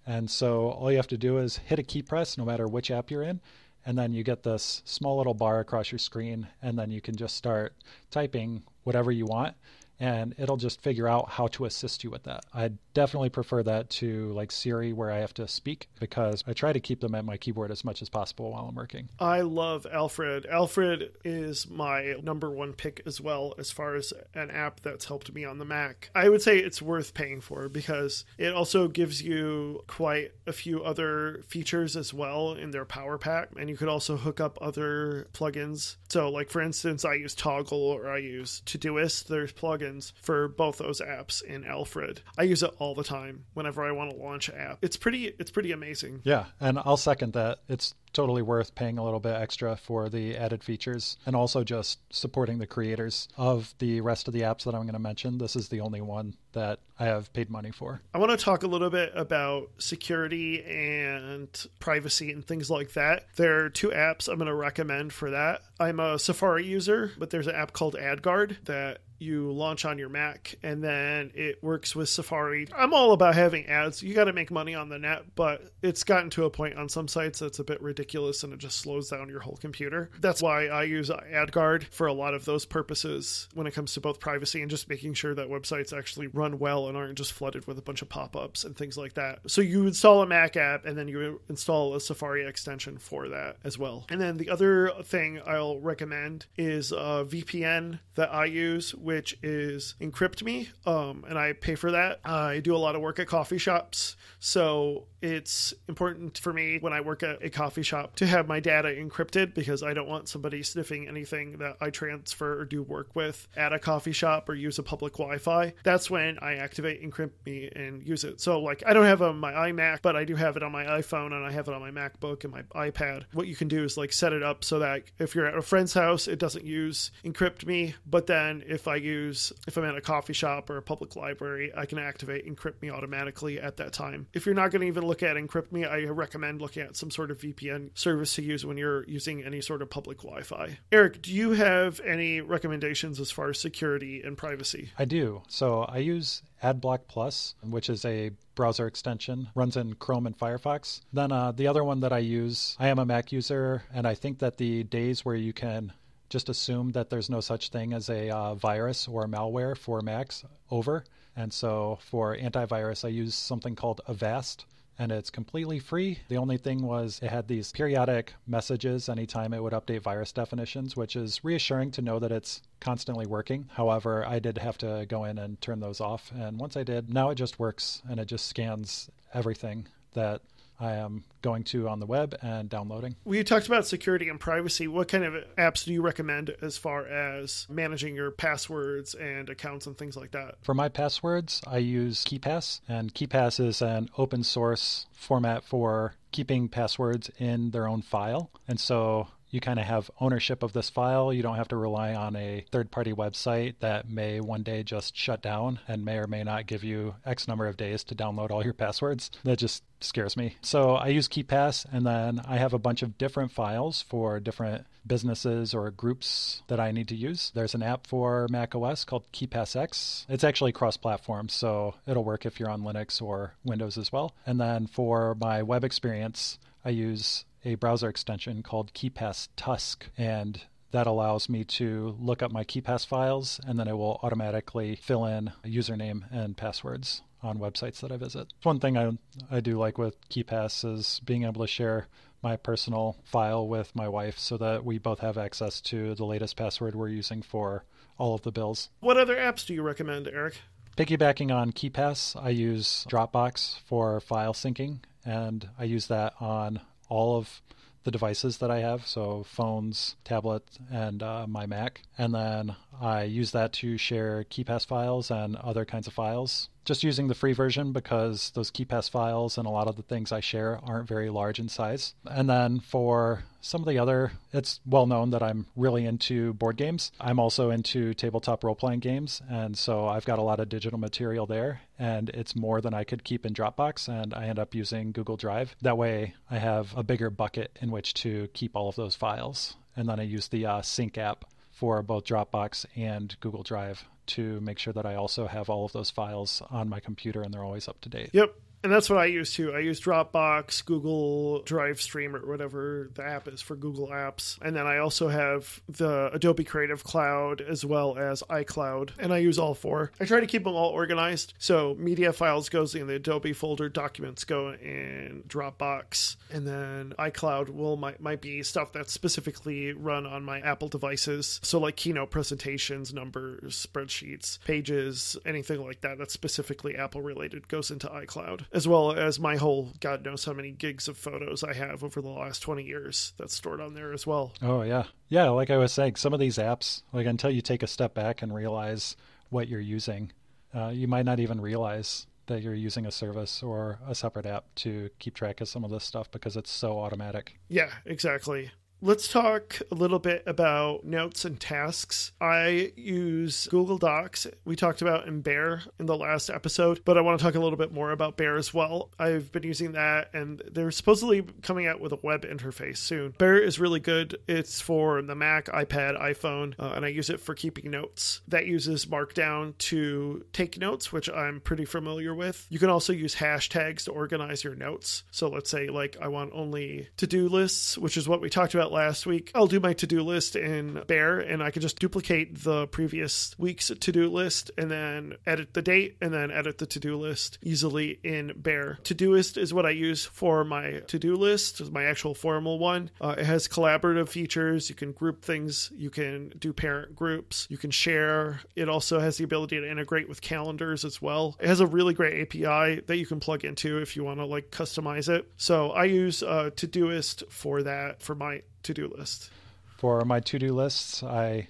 And 0.08 0.30
so 0.30 0.70
all 0.70 0.92
you 0.92 0.98
have 0.98 1.08
to 1.08 1.18
do 1.18 1.40
is 1.40 1.58
hit 1.58 1.80
a 1.80 1.84
key 1.84 2.02
press 2.02 2.38
no 2.38 2.46
matter 2.46 2.68
which 2.68 2.92
app 2.92 3.10
you're 3.10 3.24
in. 3.24 3.42
And 3.86 3.98
then 3.98 4.14
you 4.14 4.24
get 4.24 4.44
this 4.44 4.82
small 4.86 5.18
little 5.18 5.34
bar 5.34 5.60
across 5.60 5.92
your 5.92 6.00
screen. 6.00 6.48
And 6.62 6.78
then 6.78 6.92
you 6.92 7.02
can 7.02 7.16
just 7.16 7.36
start 7.36 7.76
typing 8.10 8.64
whatever 8.84 9.12
you 9.12 9.26
want 9.26 9.56
and 10.00 10.36
it'll 10.38 10.58
just 10.58 10.82
figure 10.82 11.08
out 11.08 11.30
how 11.30 11.48
to 11.48 11.66
assist 11.66 12.04
you 12.04 12.10
with 12.10 12.24
that. 12.24 12.46
I 12.54 12.72
definitely 12.94 13.30
prefer 13.30 13.64
that 13.64 13.90
to 13.92 14.32
like 14.34 14.52
Siri, 14.52 14.94
where 14.94 15.12
I 15.12 15.18
have 15.18 15.34
to 15.36 15.48
speak, 15.48 15.90
because 16.00 16.44
I 16.48 16.54
try 16.54 16.74
to 16.74 16.80
keep 16.80 17.00
them 17.00 17.16
at 17.16 17.26
my 17.26 17.38
keyboard 17.38 17.72
as 17.72 17.86
much 17.86 18.02
as 18.02 18.10
possible 18.10 18.52
while 18.52 18.66
I'm 18.68 18.76
working. 18.76 19.10
I 19.20 19.42
love 19.42 19.86
Alfred. 19.92 20.46
Alfred 20.46 21.12
is 21.24 21.70
my 21.70 22.16
number 22.24 22.50
one 22.50 22.74
pick 22.74 23.02
as 23.06 23.22
well, 23.22 23.54
as 23.58 23.72
far 23.72 23.96
as 23.96 24.14
an 24.34 24.52
app 24.52 24.82
that's 24.82 25.06
helped 25.06 25.34
me 25.34 25.46
on 25.46 25.60
the 25.60 25.66
Mac. 25.66 26.10
I 26.16 26.30
would 26.30 26.42
say 26.42 26.58
it's 26.58 26.82
worth 26.82 27.14
paying 27.14 27.42
for 27.42 27.70
because 27.70 28.26
it 28.38 28.54
also 28.54 28.88
gives 28.88 29.22
you 29.22 29.84
quite 29.88 30.32
a 30.48 30.54
few 30.54 30.84
other 30.84 31.42
features 31.48 31.96
as 31.96 32.14
well 32.14 32.54
in 32.54 32.72
their 32.72 32.86
Power 32.86 33.18
Pack, 33.18 33.50
and 33.58 33.70
you 33.70 33.78
could 33.78 33.88
also 33.88 34.18
hook 34.18 34.40
up 34.40 34.58
other 34.62 35.28
plugins. 35.34 35.96
So, 36.10 36.30
like 36.30 36.50
for 36.50 36.62
instance, 36.62 37.06
I 37.06 37.16
use 37.16 37.36
Toggl 37.36 37.74
or 37.74 38.10
I 38.10 38.18
use 38.18 38.62
Todoist. 38.66 39.28
There's 39.28 39.52
plugins 39.52 39.85
plugins 39.86 40.12
for 40.22 40.48
both 40.48 40.78
those 40.78 41.02
apps 41.02 41.44
in 41.44 41.66
Alfred. 41.66 42.22
I 42.38 42.44
use 42.44 42.64
it 42.64 42.72
all 42.80 42.96
the 42.96 43.04
time 43.04 43.46
whenever 43.54 43.84
I 43.84 43.92
want 43.92 44.12
to 44.12 44.18
launch 44.18 44.50
an 44.50 44.56
app. 44.56 44.80
It's 44.82 44.98
pretty 44.98 45.34
it's 45.40 45.52
pretty 45.52 45.72
amazing. 45.72 46.22
Yeah, 46.24 46.46
and 46.60 46.80
I'll 46.80 46.98
second 46.98 47.34
that. 47.34 47.60
It's 47.68 47.94
totally 48.16 48.42
worth 48.42 48.74
paying 48.76 48.98
a 48.98 49.04
little 49.04 49.20
bit 49.20 49.36
extra 49.36 49.76
for 49.76 50.08
the 50.08 50.38
added 50.38 50.64
features 50.64 51.18
and 51.26 51.36
also 51.36 51.66
just 51.66 52.00
supporting 52.16 52.60
the 52.60 52.66
creators 52.66 53.28
of 53.38 53.76
the 53.80 54.00
rest 54.00 54.30
of 54.30 54.34
the 54.34 54.42
apps 54.42 54.64
that 54.64 54.74
I'm 54.74 54.84
going 54.84 54.94
to 54.94 55.00
mention. 55.00 55.38
This 55.38 55.56
is 55.56 55.68
the 55.68 55.82
only 55.82 56.00
one 56.00 56.38
that 56.54 56.80
I 56.98 57.06
have 57.06 57.32
paid 57.34 57.50
money 57.50 57.72
for. 57.72 58.02
I 58.14 58.18
want 58.18 58.32
to 58.32 58.38
talk 58.38 58.64
a 58.64 58.68
little 58.68 58.90
bit 58.90 59.12
about 59.16 59.70
security 59.80 60.64
and 60.64 61.50
privacy 61.80 62.32
and 62.32 62.48
things 62.48 62.70
like 62.70 62.94
that. 62.94 63.26
There 63.36 63.66
are 63.66 63.70
two 63.70 63.90
apps 63.90 64.30
I'm 64.30 64.38
going 64.38 64.48
to 64.48 64.56
recommend 64.56 65.12
for 65.12 65.32
that. 65.32 65.64
I'm 65.78 66.00
a 66.00 66.18
Safari 66.18 66.66
user, 66.66 67.12
but 67.18 67.32
there's 67.32 67.48
an 67.48 67.56
app 67.56 67.74
called 67.74 67.96
AdGuard 67.96 68.64
that 68.64 69.00
you 69.20 69.52
launch 69.52 69.86
on 69.86 69.98
your 69.98 70.10
Mac 70.10 70.56
and 70.64 70.84
then 70.84 71.32
it 71.34 71.64
works 71.64 71.96
with 71.96 72.10
Safari. 72.10 72.68
I'm 72.76 72.94
all 72.94 73.14
about 73.14 73.36
having 73.36 73.66
ads. 73.68 74.04
You 74.04 74.14
got 74.14 74.26
to 74.26 74.34
make 74.34 74.52
money 74.52 74.76
on 74.76 74.90
the 74.90 75.00
net, 75.00 75.24
but 75.36 75.72
it's 75.82 76.04
gotten 76.04 76.30
to 76.32 76.46
a 76.46 76.50
point 76.50 76.78
on 76.78 76.90
some 76.90 77.08
sites 77.08 77.40
that's 77.40 77.60
a 77.60 77.64
bit 77.64 77.82
ridiculous 77.82 78.44
and 78.44 78.54
it 78.54 78.60
just 78.60 78.80
slows 78.80 79.10
down 79.10 79.30
your 79.30 79.40
whole 79.40 79.58
computer. 79.58 80.10
That's 80.20 80.42
why 80.42 80.68
I 80.68 80.84
use 80.84 81.10
AdGuard 81.10 81.86
for 81.86 82.08
a 82.08 82.14
lot 82.14 82.34
of 82.34 82.46
those 82.46 82.66
purposes 82.66 83.48
when 83.54 83.68
it 83.68 83.74
comes 83.74 83.94
to 83.94 84.02
both 84.02 84.20
privacy 84.20 84.62
and 84.62 84.70
just 84.70 84.90
making 84.90 85.14
sure 85.14 85.34
that 85.36 85.50
websites 85.50 85.98
actually 85.98 86.28
run 86.28 86.60
well 86.60 86.88
and 86.88 86.98
aren't 86.98 87.18
just 87.18 87.34
flooded 87.34 87.68
with 87.68 87.78
a 87.78 87.82
bunch 87.82 88.02
of 88.02 88.10
pop 88.10 88.36
ups 88.36 88.64
and 88.64 88.76
things 88.76 88.98
like 88.98 89.14
that. 89.14 89.40
So 89.48 89.62
you 89.62 89.88
install 89.88 90.22
a 90.22 90.28
Mac 90.28 90.58
app 90.58 90.86
and 90.86 90.98
then 90.98 91.08
you 91.08 91.42
install 91.50 91.96
a 91.96 92.02
Safari 92.02 92.46
extension 92.46 92.98
for 92.98 93.30
that 93.30 93.58
as 93.64 93.78
well. 93.78 94.06
And 94.10 94.20
then 94.20 94.38
the 94.38 94.50
other 94.50 94.92
thing 95.04 95.42
I'll 95.46 95.80
recommend 95.80 96.46
is 96.58 96.92
uh, 96.92 97.16
a 97.16 97.26
VPN 97.26 98.00
that 98.16 98.34
I 98.34 98.46
use 98.46 98.94
which 98.96 99.38
is 99.44 99.96
EncryptMe, 100.02 100.68
um, 100.86 101.26
and 101.28 101.38
I 101.38 101.54
pay 101.54 101.76
for 101.76 101.92
that. 101.92 102.20
I 102.26 102.60
do 102.60 102.76
a 102.76 102.78
lot 102.78 102.96
of 102.96 103.02
work 103.02 103.20
at 103.20 103.28
coffee 103.28 103.58
shops, 103.58 104.16
so 104.40 105.06
it's 105.22 105.74
important 105.88 106.38
for 106.38 106.54
me 106.54 106.78
when 106.80 106.94
I 106.94 107.02
work 107.02 107.24
at 107.24 107.44
a 107.44 107.50
coffee 107.50 107.82
shop 107.82 108.16
to 108.18 108.28
have 108.28 108.48
my 108.48 108.60
data 108.60 108.90
encrypted 108.90 109.56
because 109.56 109.82
I 109.82 109.94
don't 109.94 110.08
want 110.08 110.30
somebody 110.30 110.62
sniffing 110.62 111.08
anything 111.08 111.58
that 111.58 111.78
I 111.82 111.90
transfer 111.90 112.60
or 112.60 112.66
do 112.66 112.84
work 112.84 113.16
with 113.16 113.48
at 113.58 113.74
a 113.74 113.80
coffee 113.80 114.12
shop 114.12 114.48
or 114.48 114.54
use 114.54 114.78
a 114.78 114.84
public 114.84 115.14
Wi-Fi. 115.14 115.74
That's 115.84 116.12
when 116.12 116.38
I 116.40 116.56
activate 116.56 117.04
EncryptMe 117.04 117.76
and 117.76 118.06
use 118.06 118.24
it. 118.24 118.40
So 118.40 118.60
like 118.60 118.84
I 118.86 118.94
don't 118.94 119.06
have 119.06 119.22
it 119.22 119.26
on 119.26 119.40
my 119.40 119.52
iMac, 119.52 120.00
but 120.04 120.16
I 120.16 120.26
do 120.26 120.36
have 120.36 120.58
it 120.58 120.64
on 120.64 120.72
my 120.72 120.84
iPhone 120.84 121.34
and 121.34 121.44
I 121.44 121.52
have 121.52 121.68
it 121.68 121.74
on 121.74 121.82
my 121.82 121.92
MacBook 121.92 122.44
and 122.44 122.54
my 122.54 122.62
iPad. 122.90 123.24
What 123.34 123.48
you 123.48 123.56
can 123.56 123.68
do 123.68 123.84
is 123.84 123.98
like 123.98 124.14
set 124.14 124.32
it 124.32 124.44
up 124.44 124.64
so 124.64 124.80
that 124.80 125.04
if 125.18 125.34
you're 125.34 125.48
at 125.48 125.58
a 125.58 125.62
friend's 125.64 125.94
house, 125.94 126.28
it 126.28 126.38
doesn't 126.38 126.66
use 126.66 127.12
EncryptMe, 127.24 127.96
but 128.06 128.28
then 128.28 128.64
if 128.68 128.88
I 128.88 128.96
use, 128.96 129.52
if 129.68 129.78
I'm 129.78 129.86
at 129.86 129.96
a 129.96 130.02
coffee 130.02 130.34
shop 130.34 130.70
or 130.70 130.78
a 130.78 130.82
public 130.82 131.16
library, 131.16 131.72
I 131.76 131.86
can 131.86 132.00
activate 132.00 132.46
Encrypt 132.46 132.82
Me 132.82 132.90
automatically 132.90 133.60
at 133.60 133.78
that 133.78 133.94
time. 133.94 134.28
If 134.34 134.46
you're 134.46 134.56
not 134.56 134.72
going 134.72 134.82
to 134.82 134.88
even 134.88 135.06
look 135.06 135.24
at 135.24 135.36
Encrypt 135.36 135.72
Me, 135.72 135.86
I 135.86 136.04
recommend 136.06 136.62
looking 136.62 136.84
at 136.84 136.96
some 136.96 137.12
sort 137.12 137.32
of 137.32 137.40
VPN 137.40 137.98
service 137.98 138.36
to 138.36 138.44
use 138.44 138.66
when 138.66 138.78
you're 138.78 139.04
using 139.08 139.44
any 139.44 139.62
sort 139.62 139.82
of 139.82 139.90
public 139.90 140.20
Wi 140.20 140.42
Fi. 140.42 140.78
Eric, 140.92 141.22
do 141.22 141.34
you 141.34 141.52
have 141.52 142.00
any 142.02 142.42
recommendations 142.42 143.20
as 143.20 143.32
far 143.32 143.50
as 143.50 143.60
security 143.60 144.22
and 144.22 144.38
privacy? 144.38 144.92
I 144.98 145.06
do. 145.06 145.44
So 145.48 145.84
I 145.84 145.98
use 145.98 146.44
AdBlock 146.64 147.02
Plus, 147.08 147.56
which 147.62 147.90
is 147.90 148.06
a 148.06 148.32
browser 148.56 148.88
extension, 148.88 149.50
runs 149.56 149.78
in 149.78 149.96
Chrome 149.96 150.26
and 150.26 150.38
Firefox. 150.38 151.02
Then 151.12 151.32
uh, 151.32 151.52
the 151.52 151.68
other 151.68 151.84
one 151.84 152.00
that 152.02 152.14
I 152.14 152.20
use, 152.20 152.76
I 152.80 152.88
am 152.88 153.00
a 153.00 153.06
Mac 153.06 153.32
user, 153.32 153.84
and 153.94 154.08
I 154.08 154.16
think 154.16 154.40
that 154.40 154.58
the 154.58 154.84
days 154.84 155.26
where 155.26 155.36
you 155.36 155.54
can 155.54 155.94
just 156.36 156.50
assume 156.50 156.92
that 156.92 157.10
there's 157.10 157.30
no 157.30 157.40
such 157.40 157.70
thing 157.70 157.94
as 157.94 158.10
a 158.10 158.30
uh, 158.30 158.56
virus 158.56 159.08
or 159.08 159.26
malware 159.26 159.78
for 159.78 160.02
Macs 160.02 160.44
over. 160.70 161.06
And 161.34 161.54
so 161.54 161.98
for 162.02 162.36
antivirus, 162.36 163.06
I 163.06 163.08
use 163.08 163.34
something 163.34 163.74
called 163.74 164.02
Avast, 164.10 164.66
and 165.00 165.14
it's 165.14 165.30
completely 165.30 165.80
free. 165.80 166.20
The 166.28 166.36
only 166.36 166.58
thing 166.58 166.82
was 166.82 167.22
it 167.24 167.30
had 167.30 167.48
these 167.48 167.72
periodic 167.72 168.34
messages 168.46 169.08
anytime 169.08 169.54
it 169.54 169.64
would 169.64 169.72
update 169.72 170.02
virus 170.02 170.34
definitions, 170.34 170.98
which 170.98 171.16
is 171.16 171.42
reassuring 171.42 171.92
to 171.92 172.02
know 172.02 172.20
that 172.20 172.34
it's 172.34 172.62
constantly 172.82 173.26
working. 173.26 173.70
However, 173.72 174.26
I 174.28 174.40
did 174.40 174.58
have 174.58 174.78
to 174.80 175.06
go 175.08 175.24
in 175.24 175.38
and 175.38 175.62
turn 175.62 175.80
those 175.80 176.02
off. 176.02 176.34
And 176.36 176.60
once 176.60 176.76
I 176.76 176.84
did, 176.84 177.14
now 177.14 177.30
it 177.30 177.36
just 177.36 177.60
works 177.60 178.02
and 178.10 178.20
it 178.20 178.26
just 178.26 178.48
scans 178.48 179.10
everything 179.34 179.88
that 180.16 180.42
I 180.80 180.94
am 180.94 181.24
going 181.42 181.64
to 181.66 181.88
on 181.88 182.00
the 182.00 182.06
web 182.06 182.36
and 182.42 182.70
downloading. 182.70 183.16
We 183.24 183.44
talked 183.44 183.68
about 183.68 183.86
security 183.86 184.30
and 184.30 184.40
privacy. 184.40 184.88
What 184.88 185.08
kind 185.08 185.24
of 185.24 185.34
apps 185.58 185.86
do 185.86 185.94
you 185.94 186.02
recommend 186.02 186.56
as 186.62 186.78
far 186.78 187.06
as 187.06 187.68
managing 187.70 188.16
your 188.16 188.32
passwords 188.32 189.14
and 189.14 189.50
accounts 189.50 189.86
and 189.88 189.98
things 189.98 190.18
like 190.18 190.32
that? 190.32 190.56
For 190.62 190.74
my 190.74 190.90
passwords, 190.90 191.62
I 191.68 191.78
use 191.78 192.24
KeePass, 192.24 192.82
and 192.88 193.14
KeePass 193.14 193.66
is 193.66 193.82
an 193.82 194.10
open 194.18 194.44
source 194.44 195.06
format 195.14 195.64
for 195.64 196.16
keeping 196.32 196.68
passwords 196.68 197.30
in 197.38 197.72
their 197.72 197.88
own 197.88 198.02
file. 198.02 198.50
And 198.68 198.80
so 198.80 199.28
you 199.56 199.62
kind 199.62 199.80
of 199.80 199.86
have 199.86 200.12
ownership 200.20 200.62
of 200.62 200.74
this 200.74 200.90
file. 200.90 201.32
You 201.32 201.42
don't 201.42 201.56
have 201.56 201.70
to 201.70 201.78
rely 201.78 202.14
on 202.14 202.36
a 202.36 202.66
third 202.72 202.92
party 202.92 203.14
website 203.14 203.76
that 203.80 204.10
may 204.10 204.42
one 204.42 204.64
day 204.64 204.84
just 204.84 205.16
shut 205.16 205.42
down 205.42 205.80
and 205.88 206.04
may 206.04 206.18
or 206.18 206.28
may 206.28 206.44
not 206.44 206.68
give 206.68 206.84
you 206.84 207.16
X 207.26 207.48
number 207.48 207.66
of 207.66 207.78
days 207.78 208.04
to 208.04 208.16
download 208.16 208.52
all 208.52 208.64
your 208.64 208.74
passwords. 208.74 209.32
That 209.46 209.58
just 209.58 209.82
scares 210.02 210.36
me. 210.36 210.58
So 210.62 210.96
I 210.96 211.08
use 211.08 211.30
KeePass 211.30 211.86
and 211.92 212.06
then 212.06 212.42
I 212.46 212.58
have 212.58 212.74
a 212.74 212.80
bunch 212.80 213.02
of 213.02 213.18
different 213.18 213.54
files 213.54 214.02
for 214.02 214.42
different 214.42 214.86
businesses 215.08 215.74
or 215.74 215.90
groups 215.90 216.62
that 216.68 216.82
I 216.82 216.92
need 216.92 217.08
to 217.08 217.16
use. 217.16 217.52
There's 217.56 217.76
an 217.76 217.82
app 217.82 218.08
for 218.08 218.48
Mac 218.50 218.76
OS 218.76 219.06
called 219.06 219.24
KeePass 219.32 219.78
X. 219.78 220.26
It's 220.28 220.44
actually 220.44 220.74
cross 220.74 220.98
platform, 220.98 221.48
so 221.48 221.96
it'll 222.06 222.26
work 222.26 222.46
if 222.46 222.60
you're 222.60 222.70
on 222.70 222.82
Linux 222.82 223.22
or 223.22 223.54
Windows 223.64 223.98
as 223.98 224.12
well. 224.12 224.36
And 224.46 224.60
then 224.60 224.88
for 224.88 225.34
my 225.40 225.64
web 225.64 225.86
experience, 225.86 226.60
I 226.84 226.90
use 226.90 227.46
a 227.66 227.76
browser 227.76 228.08
extension 228.08 228.64
called 228.64 228.94
KeePass 228.94 229.50
Tusk, 229.56 230.06
and 230.18 230.62
that 230.92 231.08
allows 231.08 231.50
me 231.50 231.64
to 231.66 232.16
look 232.20 232.42
up 232.42 232.52
my 232.52 232.64
KeePass 232.64 233.06
files, 233.06 233.60
and 233.68 233.78
then 233.78 233.88
it 233.88 233.98
will 233.98 234.20
automatically 234.24 234.96
fill 234.96 235.26
in 235.26 235.52
a 235.64 235.68
username 235.68 236.24
and 236.32 236.56
passwords 236.56 237.22
on 237.44 237.58
websites 237.58 238.00
that 238.00 238.12
I 238.12 238.18
visit. 238.18 238.48
One 238.64 238.80
thing 238.80 238.98
I 238.98 239.12
I 239.52 239.60
do 239.60 239.78
like 239.78 239.98
with 239.98 240.16
KeePass 240.30 240.86
is 240.94 241.20
being 241.26 241.44
able 241.44 241.62
to 241.62 241.68
share 241.68 242.08
my 242.42 242.56
personal 242.56 243.18
file 243.24 243.68
with 243.68 243.96
my 243.96 244.08
wife 244.08 244.38
so 244.38 244.56
that 244.58 244.86
we 244.86 245.00
both 245.00 245.20
have 245.20 245.38
access 245.38 245.82
to 245.82 246.14
the 246.16 246.26
latest 246.26 246.56
password 246.56 246.96
we're 246.96 247.10
using 247.10 247.42
for 247.42 247.84
all 248.18 248.36
of 248.36 248.44
the 248.44 248.52
bills. 248.52 248.90
What 249.00 249.18
other 249.18 249.36
apps 249.36 249.66
do 249.66 249.74
you 249.74 249.82
recommend, 249.82 250.28
Eric? 250.28 250.62
Piggybacking 250.96 251.54
on 251.54 251.72
KeePass, 251.72 252.42
I 252.42 252.50
use 252.50 253.06
Dropbox 253.10 253.80
for 253.82 254.20
file 254.22 254.54
syncing, 254.54 255.00
and 255.26 255.68
I 255.78 255.84
use 255.84 256.08
that 256.08 256.34
on 256.40 256.80
all 257.10 257.38
of 257.38 257.62
the 258.04 258.12
devices 258.12 258.60
that 258.60 258.70
I 258.70 258.80
have, 258.80 259.08
so 259.08 259.44
phones, 259.44 260.16
tablet, 260.24 260.64
and 260.92 261.24
uh, 261.24 261.48
my 261.48 261.66
Mac. 261.66 262.04
And 262.18 262.36
then 262.36 262.76
I 263.02 263.24
use 263.24 263.52
that 263.52 263.74
to 263.74 263.98
share 263.98 264.44
KeePass 264.44 264.86
files 264.86 265.32
and 265.32 265.56
other 265.56 265.86
kinds 265.86 266.06
of 266.06 266.14
files 266.14 266.70
just 266.86 267.04
using 267.04 267.28
the 267.28 267.36
free 267.36 267.54
version 267.54 267.92
because 267.92 268.52
those 268.52 268.72
KeePass 268.72 269.10
files 269.10 269.58
and 269.58 269.68
a 269.68 269.72
lot 269.72 269.88
of 269.88 269.96
the 269.96 270.04
things 270.04 270.32
I 270.32 270.40
share 270.40 270.80
aren't 270.84 271.08
very 271.08 271.30
large 271.30 271.60
in 271.60 271.68
size. 271.68 272.14
And 272.26 272.48
then 272.48 272.80
for 272.80 273.44
some 273.60 273.82
of 273.82 273.88
the 273.88 273.98
other, 273.98 274.32
it's 274.54 274.80
well 274.86 275.08
known 275.08 275.32
that 275.32 275.42
I'm 275.42 275.66
really 275.76 276.06
into 276.06 276.54
board 276.54 276.78
games. 276.78 277.12
I'm 277.20 277.40
also 277.40 277.72
into 277.72 278.14
tabletop 278.14 278.64
role 278.64 278.76
playing 278.76 279.00
games. 279.00 279.42
And 279.50 279.76
so 279.76 280.08
I've 280.08 280.26
got 280.26 280.40
a 280.40 280.44
lot 280.44 280.60
of 280.60 280.70
digital 280.70 281.00
material 281.00 281.48
there, 281.48 281.82
and 281.98 282.30
it's 282.30 282.56
more 282.56 282.80
than 282.80 282.94
I 282.94 283.04
could 283.04 283.24
keep 283.24 283.46
in 283.46 283.54
Dropbox. 283.54 284.08
And 284.08 284.34
I 284.34 284.46
end 284.46 284.60
up 284.60 284.76
using 284.76 285.12
Google 285.12 285.38
Drive. 285.38 285.76
That 285.82 285.98
way, 285.98 286.36
I 286.52 286.60
have 286.60 286.96
a 286.96 287.04
bigger 287.04 287.32
bucket 287.32 287.78
in 287.82 287.90
which 287.90 288.14
to 288.16 288.48
keep 288.54 288.76
all 288.76 288.88
of 288.88 288.96
those 288.96 289.16
files. 289.16 289.76
And 289.96 290.08
then 290.08 290.20
I 290.20 290.24
use 290.24 290.48
the 290.48 290.66
uh, 290.66 290.82
Sync 290.84 291.18
app 291.18 291.46
for 291.72 292.02
both 292.04 292.26
Dropbox 292.26 292.86
and 292.96 293.36
Google 293.40 293.64
Drive 293.64 294.06
to 294.28 294.60
make 294.62 294.80
sure 294.80 294.94
that 294.94 295.06
I 295.06 295.16
also 295.16 295.48
have 295.48 295.70
all 295.70 295.86
of 295.86 295.92
those 295.92 296.10
files 296.10 296.62
on 296.70 296.90
my 296.90 297.00
computer 297.00 297.42
and 297.42 297.54
they're 297.54 297.64
always 297.64 297.88
up 297.88 298.02
to 298.02 298.10
date. 298.10 298.30
Yep. 298.34 298.54
And 298.86 298.94
that's 298.94 299.10
what 299.10 299.18
I 299.18 299.26
use 299.26 299.52
too. 299.52 299.74
I 299.74 299.80
use 299.80 300.00
Dropbox, 300.00 300.86
Google 300.86 301.64
Drive 301.64 302.00
Stream, 302.00 302.36
or 302.36 302.46
whatever 302.46 303.10
the 303.16 303.26
app 303.26 303.48
is 303.48 303.60
for 303.60 303.76
Google 303.76 304.10
Apps. 304.10 304.62
And 304.62 304.76
then 304.76 304.86
I 304.86 305.00
also 305.00 305.28
have 305.28 305.82
the 305.90 306.30
Adobe 306.32 306.64
Creative 306.64 307.04
Cloud 307.04 307.62
as 307.62 307.84
well 307.84 308.16
as 308.16 308.44
iCloud. 308.44 309.10
And 309.18 309.34
I 309.34 309.40
use 309.40 309.58
all 309.58 309.74
four. 309.74 310.12
I 310.20 310.26
try 310.26 310.40
to 310.40 310.46
keep 310.46 310.66
them 310.66 310.76
all 310.76 310.92
organized. 310.92 311.56
So 311.58 311.96
media 311.98 312.32
files 312.32 312.70
goes 312.70 312.94
in 312.94 313.08
the 313.08 313.16
Adobe 313.16 313.54
folder, 313.54 313.90
documents 313.90 314.44
go 314.44 314.74
in 314.74 315.46
Dropbox, 315.48 316.36
and 316.52 316.68
then 316.68 317.16
iCloud 317.18 317.70
will 317.70 317.98
might, 317.98 318.22
might 318.22 318.40
be 318.40 318.62
stuff 318.62 318.94
that's 318.94 319.12
specifically 319.12 319.94
run 319.94 320.28
on 320.28 320.44
my 320.44 320.60
Apple 320.60 320.90
devices. 320.90 321.60
So 321.64 321.80
like 321.80 321.96
keynote 321.96 322.30
presentations, 322.30 323.16
numbers, 323.16 323.88
spreadsheets, 323.92 324.64
pages, 324.64 325.36
anything 325.44 325.84
like 325.84 326.02
that 326.02 326.20
that's 326.20 326.34
specifically 326.34 326.96
Apple 326.96 327.24
related 327.24 327.68
goes 327.68 327.90
into 327.90 328.06
iCloud, 328.10 328.66
as 328.76 328.88
well 328.88 329.14
as 329.14 329.40
my 329.40 329.56
whole 329.56 329.94
God 330.00 330.26
knows 330.26 330.44
how 330.46 330.54
many 330.54 330.72
gigs 330.72 331.08
of 331.08 331.18
photos 331.18 331.64
I 331.64 331.74
have 331.74 332.04
over 332.04 332.22
the 332.22 332.30
last 332.30 332.60
20 332.60 332.84
years 332.84 333.34
that's 333.38 333.56
stored 333.56 333.80
on 333.80 333.94
there 333.94 334.12
as 334.12 334.28
well. 334.28 334.52
Oh, 334.62 334.82
yeah. 334.82 335.06
Yeah, 335.30 335.50
like 335.50 335.70
I 335.70 335.78
was 335.78 335.94
saying, 335.94 336.18
some 336.18 336.34
of 336.34 336.40
these 336.40 336.58
apps, 336.58 337.02
like 337.14 337.26
until 337.26 337.50
you 337.50 337.62
take 337.62 337.84
a 337.84 337.88
step 337.88 338.14
back 338.14 338.42
and 338.42 338.54
realize 338.54 339.16
what 339.50 339.70
you're 339.70 339.80
using, 339.80 340.34
uh, 340.74 340.90
you 340.90 341.08
might 341.08 341.26
not 341.26 341.40
even 341.40 341.62
realize 341.62 342.28
that 342.48 342.62
you're 342.62 342.74
using 342.76 343.06
a 343.06 343.12
service 343.12 343.64
or 343.64 343.98
a 344.08 344.14
separate 344.14 344.46
app 344.46 344.66
to 344.76 345.10
keep 345.20 345.34
track 345.34 345.62
of 345.62 345.70
some 345.70 345.84
of 345.84 345.90
this 345.90 346.04
stuff 346.04 346.30
because 346.30 346.56
it's 346.58 346.70
so 346.70 347.00
automatic. 347.00 347.58
Yeah, 347.70 347.90
exactly. 348.06 348.72
Let's 349.06 349.28
talk 349.28 349.80
a 349.92 349.94
little 349.94 350.18
bit 350.18 350.42
about 350.48 351.06
notes 351.06 351.46
and 351.46 351.60
tasks. 351.60 352.32
I 352.42 352.92
use 352.96 353.68
Google 353.70 354.00
Docs. 354.00 354.48
We 354.66 354.76
talked 354.76 355.04
about 355.04 355.28
in 355.28 355.42
Bear 355.42 355.84
in 356.00 356.08
the 356.08 356.18
last 356.18 356.50
episode, 356.50 357.02
but 357.06 357.16
I 357.16 357.22
want 357.22 357.38
to 357.40 357.46
talk 357.46 357.54
a 357.54 357.60
little 357.60 357.78
bit 357.78 357.92
more 357.92 358.10
about 358.10 358.36
Bear 358.36 358.56
as 358.56 358.74
well. 358.74 359.12
I've 359.20 359.52
been 359.52 359.62
using 359.62 359.92
that, 359.92 360.34
and 360.34 360.60
they're 360.72 360.90
supposedly 360.90 361.44
coming 361.62 361.86
out 361.86 362.00
with 362.00 362.14
a 362.14 362.20
web 362.24 362.48
interface 362.48 362.98
soon. 362.98 363.36
Bear 363.38 363.60
is 363.60 363.80
really 363.80 364.00
good. 364.00 364.40
It's 364.48 364.82
for 364.82 365.22
the 365.22 365.36
Mac, 365.36 365.66
iPad, 365.68 366.20
iPhone, 366.20 366.74
uh, 366.80 366.94
and 366.96 367.06
I 367.06 367.10
use 367.10 367.30
it 367.30 367.40
for 367.40 367.54
keeping 367.54 367.92
notes. 367.92 368.42
That 368.48 368.66
uses 368.66 369.06
Markdown 369.06 369.78
to 369.78 370.44
take 370.52 370.80
notes, 370.80 371.14
which 371.14 371.30
I'm 371.30 371.62
pretty 371.62 371.86
familiar 371.86 372.34
with. 372.34 372.66
You 372.72 372.80
can 372.80 372.90
also 372.90 373.14
use 373.14 373.36
hashtags 373.36 374.06
to 374.06 374.12
organize 374.14 374.64
your 374.64 374.74
notes. 374.74 375.26
So 375.30 375.48
let's 375.48 375.70
say, 375.70 375.90
like, 375.90 376.18
I 376.20 376.28
want 376.28 376.54
only 376.56 377.10
to 377.18 377.28
do 377.28 377.48
lists, 377.50 378.00
which 378.00 378.18
is 378.18 378.28
what 378.28 378.42
we 378.42 378.50
talked 378.50 378.74
about 378.74 378.95
last 378.96 379.26
week. 379.26 379.52
I'll 379.54 379.68
do 379.68 379.82
my 379.82 379.94
to 379.94 380.08
do 380.08 380.24
list 380.24 380.56
in 380.56 381.04
Bear 381.06 381.40
and 381.40 381.62
I 381.62 381.70
can 381.70 381.82
just 381.82 382.00
duplicate 382.00 382.64
the 382.64 382.88
previous 382.88 383.54
week's 383.60 383.90
to 383.90 384.12
do 384.12 384.30
list 384.30 384.72
and 384.78 384.90
then 384.90 385.36
edit 385.46 385.74
the 385.74 385.82
date 385.82 386.16
and 386.22 386.34
then 386.34 386.50
edit 386.50 386.78
the 386.78 386.86
to 386.86 387.00
do 387.00 387.18
list 387.18 387.58
easily 387.62 388.20
in 388.24 388.54
Bear. 388.56 388.98
To 389.04 389.14
Todoist 389.16 389.58
is 389.58 389.74
what 389.74 389.86
I 389.86 389.90
use 389.90 390.26
for 390.26 390.64
my 390.64 391.02
to 391.08 391.20
do 391.20 391.36
list, 391.36 391.92
my 391.92 392.06
actual 392.06 392.34
formal 392.34 392.80
one. 392.80 393.12
Uh, 393.20 393.36
it 393.38 393.46
has 393.46 393.68
collaborative 393.68 394.30
features. 394.30 394.90
You 394.90 394.96
can 394.96 395.12
group 395.12 395.44
things, 395.44 395.92
you 395.96 396.10
can 396.10 396.54
do 396.58 396.72
parent 396.72 397.16
groups, 397.16 397.68
you 397.70 397.78
can 397.78 397.92
share. 397.92 398.62
It 398.76 398.88
also 398.88 399.20
has 399.20 399.38
the 399.38 399.44
ability 399.44 399.80
to 399.80 399.90
integrate 399.90 400.30
with 400.30 400.42
calendars 400.42 401.04
as 401.04 401.22
well. 401.22 401.58
It 401.60 401.68
has 401.68 401.82
a 401.82 401.88
really 401.88 402.14
great 402.14 402.42
API 402.42 403.02
that 403.02 403.18
you 403.18 403.26
can 403.26 403.40
plug 403.40 403.66
into 403.66 403.98
if 403.98 404.16
you 404.16 404.24
want 404.24 404.40
to 404.40 404.46
like 404.46 404.72
customize 404.72 405.28
it. 405.28 405.52
So 405.58 405.92
I 405.92 406.06
use 406.06 406.44
uh, 406.44 406.70
Todoist 406.76 407.44
for 407.52 407.84
that 407.84 408.22
for 408.22 408.36
my 408.36 408.62
to 408.86 408.94
do 408.94 409.08
list? 409.08 409.50
For 409.98 410.24
my 410.26 410.40
to 410.42 410.60
do 410.60 410.74
lists, 410.74 411.24
I 411.24 411.68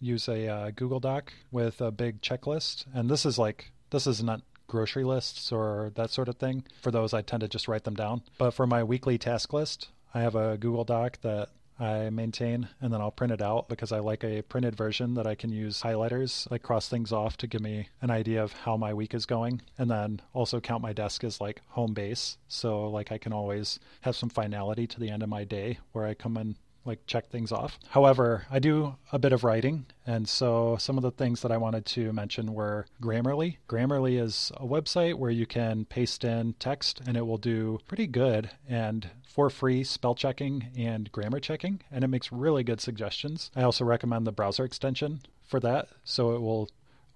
use 0.00 0.28
a 0.28 0.48
uh, 0.48 0.70
Google 0.74 1.00
Doc 1.00 1.32
with 1.50 1.80
a 1.80 1.90
big 1.90 2.20
checklist. 2.22 2.84
And 2.94 3.10
this 3.10 3.26
is 3.26 3.38
like, 3.38 3.70
this 3.90 4.06
is 4.06 4.22
not 4.22 4.42
grocery 4.66 5.04
lists 5.04 5.50
or 5.50 5.90
that 5.94 6.10
sort 6.10 6.28
of 6.28 6.36
thing. 6.36 6.64
For 6.80 6.90
those, 6.90 7.14
I 7.14 7.22
tend 7.22 7.40
to 7.40 7.48
just 7.48 7.68
write 7.68 7.84
them 7.84 7.94
down. 7.94 8.22
But 8.38 8.52
for 8.52 8.66
my 8.66 8.84
weekly 8.84 9.18
task 9.18 9.52
list, 9.52 9.88
I 10.14 10.20
have 10.20 10.34
a 10.34 10.56
Google 10.56 10.84
Doc 10.84 11.18
that 11.22 11.50
I 11.78 12.10
maintain 12.10 12.68
and 12.80 12.92
then 12.92 13.00
I'll 13.00 13.10
print 13.10 13.32
it 13.32 13.42
out 13.42 13.68
because 13.68 13.92
I 13.92 14.00
like 14.00 14.24
a 14.24 14.42
printed 14.42 14.76
version 14.76 15.14
that 15.14 15.26
I 15.26 15.34
can 15.34 15.50
use 15.50 15.82
highlighters, 15.82 16.50
like 16.50 16.62
cross 16.62 16.88
things 16.88 17.12
off 17.12 17.36
to 17.38 17.46
give 17.46 17.60
me 17.60 17.88
an 18.02 18.10
idea 18.10 18.42
of 18.42 18.52
how 18.52 18.76
my 18.76 18.92
week 18.92 19.14
is 19.14 19.26
going. 19.26 19.62
And 19.76 19.90
then 19.90 20.20
also 20.32 20.60
count 20.60 20.82
my 20.82 20.92
desk 20.92 21.24
as 21.24 21.40
like 21.40 21.62
home 21.68 21.94
base. 21.94 22.38
So 22.48 22.88
like 22.88 23.12
I 23.12 23.18
can 23.18 23.32
always 23.32 23.78
have 24.02 24.16
some 24.16 24.28
finality 24.28 24.86
to 24.86 25.00
the 25.00 25.10
end 25.10 25.22
of 25.22 25.28
my 25.28 25.44
day 25.44 25.78
where 25.92 26.06
I 26.06 26.14
come 26.14 26.36
in 26.36 26.56
like 26.88 27.06
check 27.06 27.28
things 27.28 27.52
off. 27.52 27.78
However, 27.90 28.46
I 28.50 28.58
do 28.58 28.96
a 29.12 29.18
bit 29.18 29.32
of 29.32 29.44
writing, 29.44 29.86
and 30.06 30.28
so 30.28 30.76
some 30.80 30.96
of 30.96 31.02
the 31.02 31.10
things 31.10 31.42
that 31.42 31.52
I 31.52 31.56
wanted 31.56 31.86
to 31.86 32.12
mention 32.12 32.54
were 32.54 32.86
Grammarly. 33.00 33.58
Grammarly 33.68 34.20
is 34.20 34.50
a 34.56 34.66
website 34.66 35.14
where 35.14 35.30
you 35.30 35.46
can 35.46 35.84
paste 35.84 36.24
in 36.24 36.54
text 36.58 37.00
and 37.06 37.16
it 37.16 37.26
will 37.26 37.38
do 37.38 37.78
pretty 37.86 38.06
good 38.06 38.50
and 38.68 39.10
for 39.22 39.50
free 39.50 39.84
spell 39.84 40.14
checking 40.14 40.68
and 40.76 41.12
grammar 41.12 41.38
checking, 41.38 41.80
and 41.92 42.02
it 42.02 42.08
makes 42.08 42.32
really 42.32 42.64
good 42.64 42.80
suggestions. 42.80 43.50
I 43.54 43.62
also 43.62 43.84
recommend 43.84 44.26
the 44.26 44.32
browser 44.32 44.64
extension 44.64 45.20
for 45.44 45.60
that, 45.60 45.88
so 46.02 46.34
it 46.34 46.40
will 46.40 46.68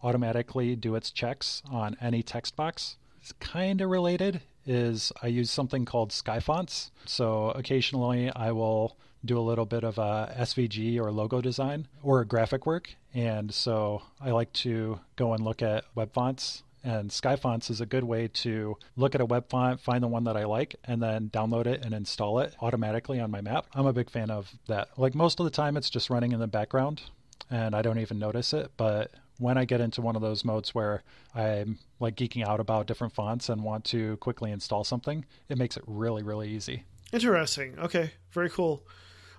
automatically 0.03 0.77
do 0.77 0.95
its 0.95 1.11
checks 1.11 1.63
on 1.71 1.97
any 2.01 2.23
text 2.23 2.55
box. 2.55 2.97
It's 3.21 3.33
kind 3.33 3.81
of 3.81 3.91
related 3.91 4.43
is 4.67 5.13
I 5.23 5.29
use 5.29 5.51
something 5.51 5.85
called 5.85 6.11
Skyfonts. 6.11 6.91
So 7.05 7.51
occasionally 7.51 8.31
I 8.35 8.53
will 8.53 8.97
do 9.25 9.39
a 9.39 9.41
little 9.41 9.67
bit 9.67 9.85
of 9.85 9.99
uh, 9.99 10.27
a 10.31 10.43
SVG 10.43 10.99
or 10.99 11.13
logo 11.13 11.41
design 11.41 11.87
or 12.03 12.25
graphic 12.25 12.67
work. 12.67 12.95
And 13.15 13.53
so 13.53 14.03
I 14.21 14.31
like 14.31 14.53
to 14.55 15.01
go 15.17 15.33
and 15.33 15.45
look 15.45 15.63
at 15.63 15.85
web 15.95 16.13
fonts. 16.13 16.63
And 16.85 17.11
Skyfonts 17.11 17.71
is 17.71 17.81
a 17.81 17.87
good 17.87 18.03
way 18.03 18.27
to 18.29 18.77
look 18.97 19.15
at 19.15 19.21
a 19.21 19.25
web 19.25 19.49
font, 19.49 19.81
find 19.81 20.03
the 20.03 20.09
one 20.09 20.25
that 20.25 20.37
I 20.37 20.47
like, 20.47 20.75
and 20.85 21.01
then 21.01 21.31
download 21.31 21.67
it 21.67 21.85
and 21.85 21.95
install 21.95 22.41
it 22.41 22.57
automatically 22.61 23.21
on 23.21 23.31
my 23.31 23.41
Mac. 23.41 23.67
I'm 23.73 23.87
a 23.87 23.93
big 23.93 24.11
fan 24.11 24.31
of 24.31 24.51
that. 24.67 24.89
Like 24.97 25.15
most 25.15 25.39
of 25.39 25.45
the 25.45 25.51
time, 25.51 25.77
it's 25.77 25.91
just 25.91 26.11
running 26.11 26.33
in 26.33 26.41
the 26.41 26.49
background 26.49 27.03
and 27.51 27.77
I 27.77 27.83
don't 27.83 27.99
even 27.99 28.19
notice 28.19 28.53
it. 28.53 28.73
But 28.77 29.13
when 29.39 29.59
I 29.59 29.65
get 29.65 29.81
into 29.81 30.03
one 30.03 30.17
of 30.17 30.23
those 30.23 30.45
modes 30.45 30.75
where 30.75 31.03
I'm 31.35 31.79
like 32.01 32.17
geeking 32.17 32.47
out 32.47 32.61
about 32.61 32.87
different 32.87 33.15
fonts 33.15 33.49
and 33.49 33.63
want 33.63 33.85
to 33.87 34.17
quickly 34.17 34.51
install 34.51 34.83
something, 34.83 35.25
it 35.49 35.59
makes 35.59 35.77
it 35.77 35.85
really, 35.87 36.23
really 36.23 36.49
easy. 36.49 36.85
Interesting. 37.13 37.79
Okay, 37.79 38.13
very 38.33 38.51
cool. 38.51 38.83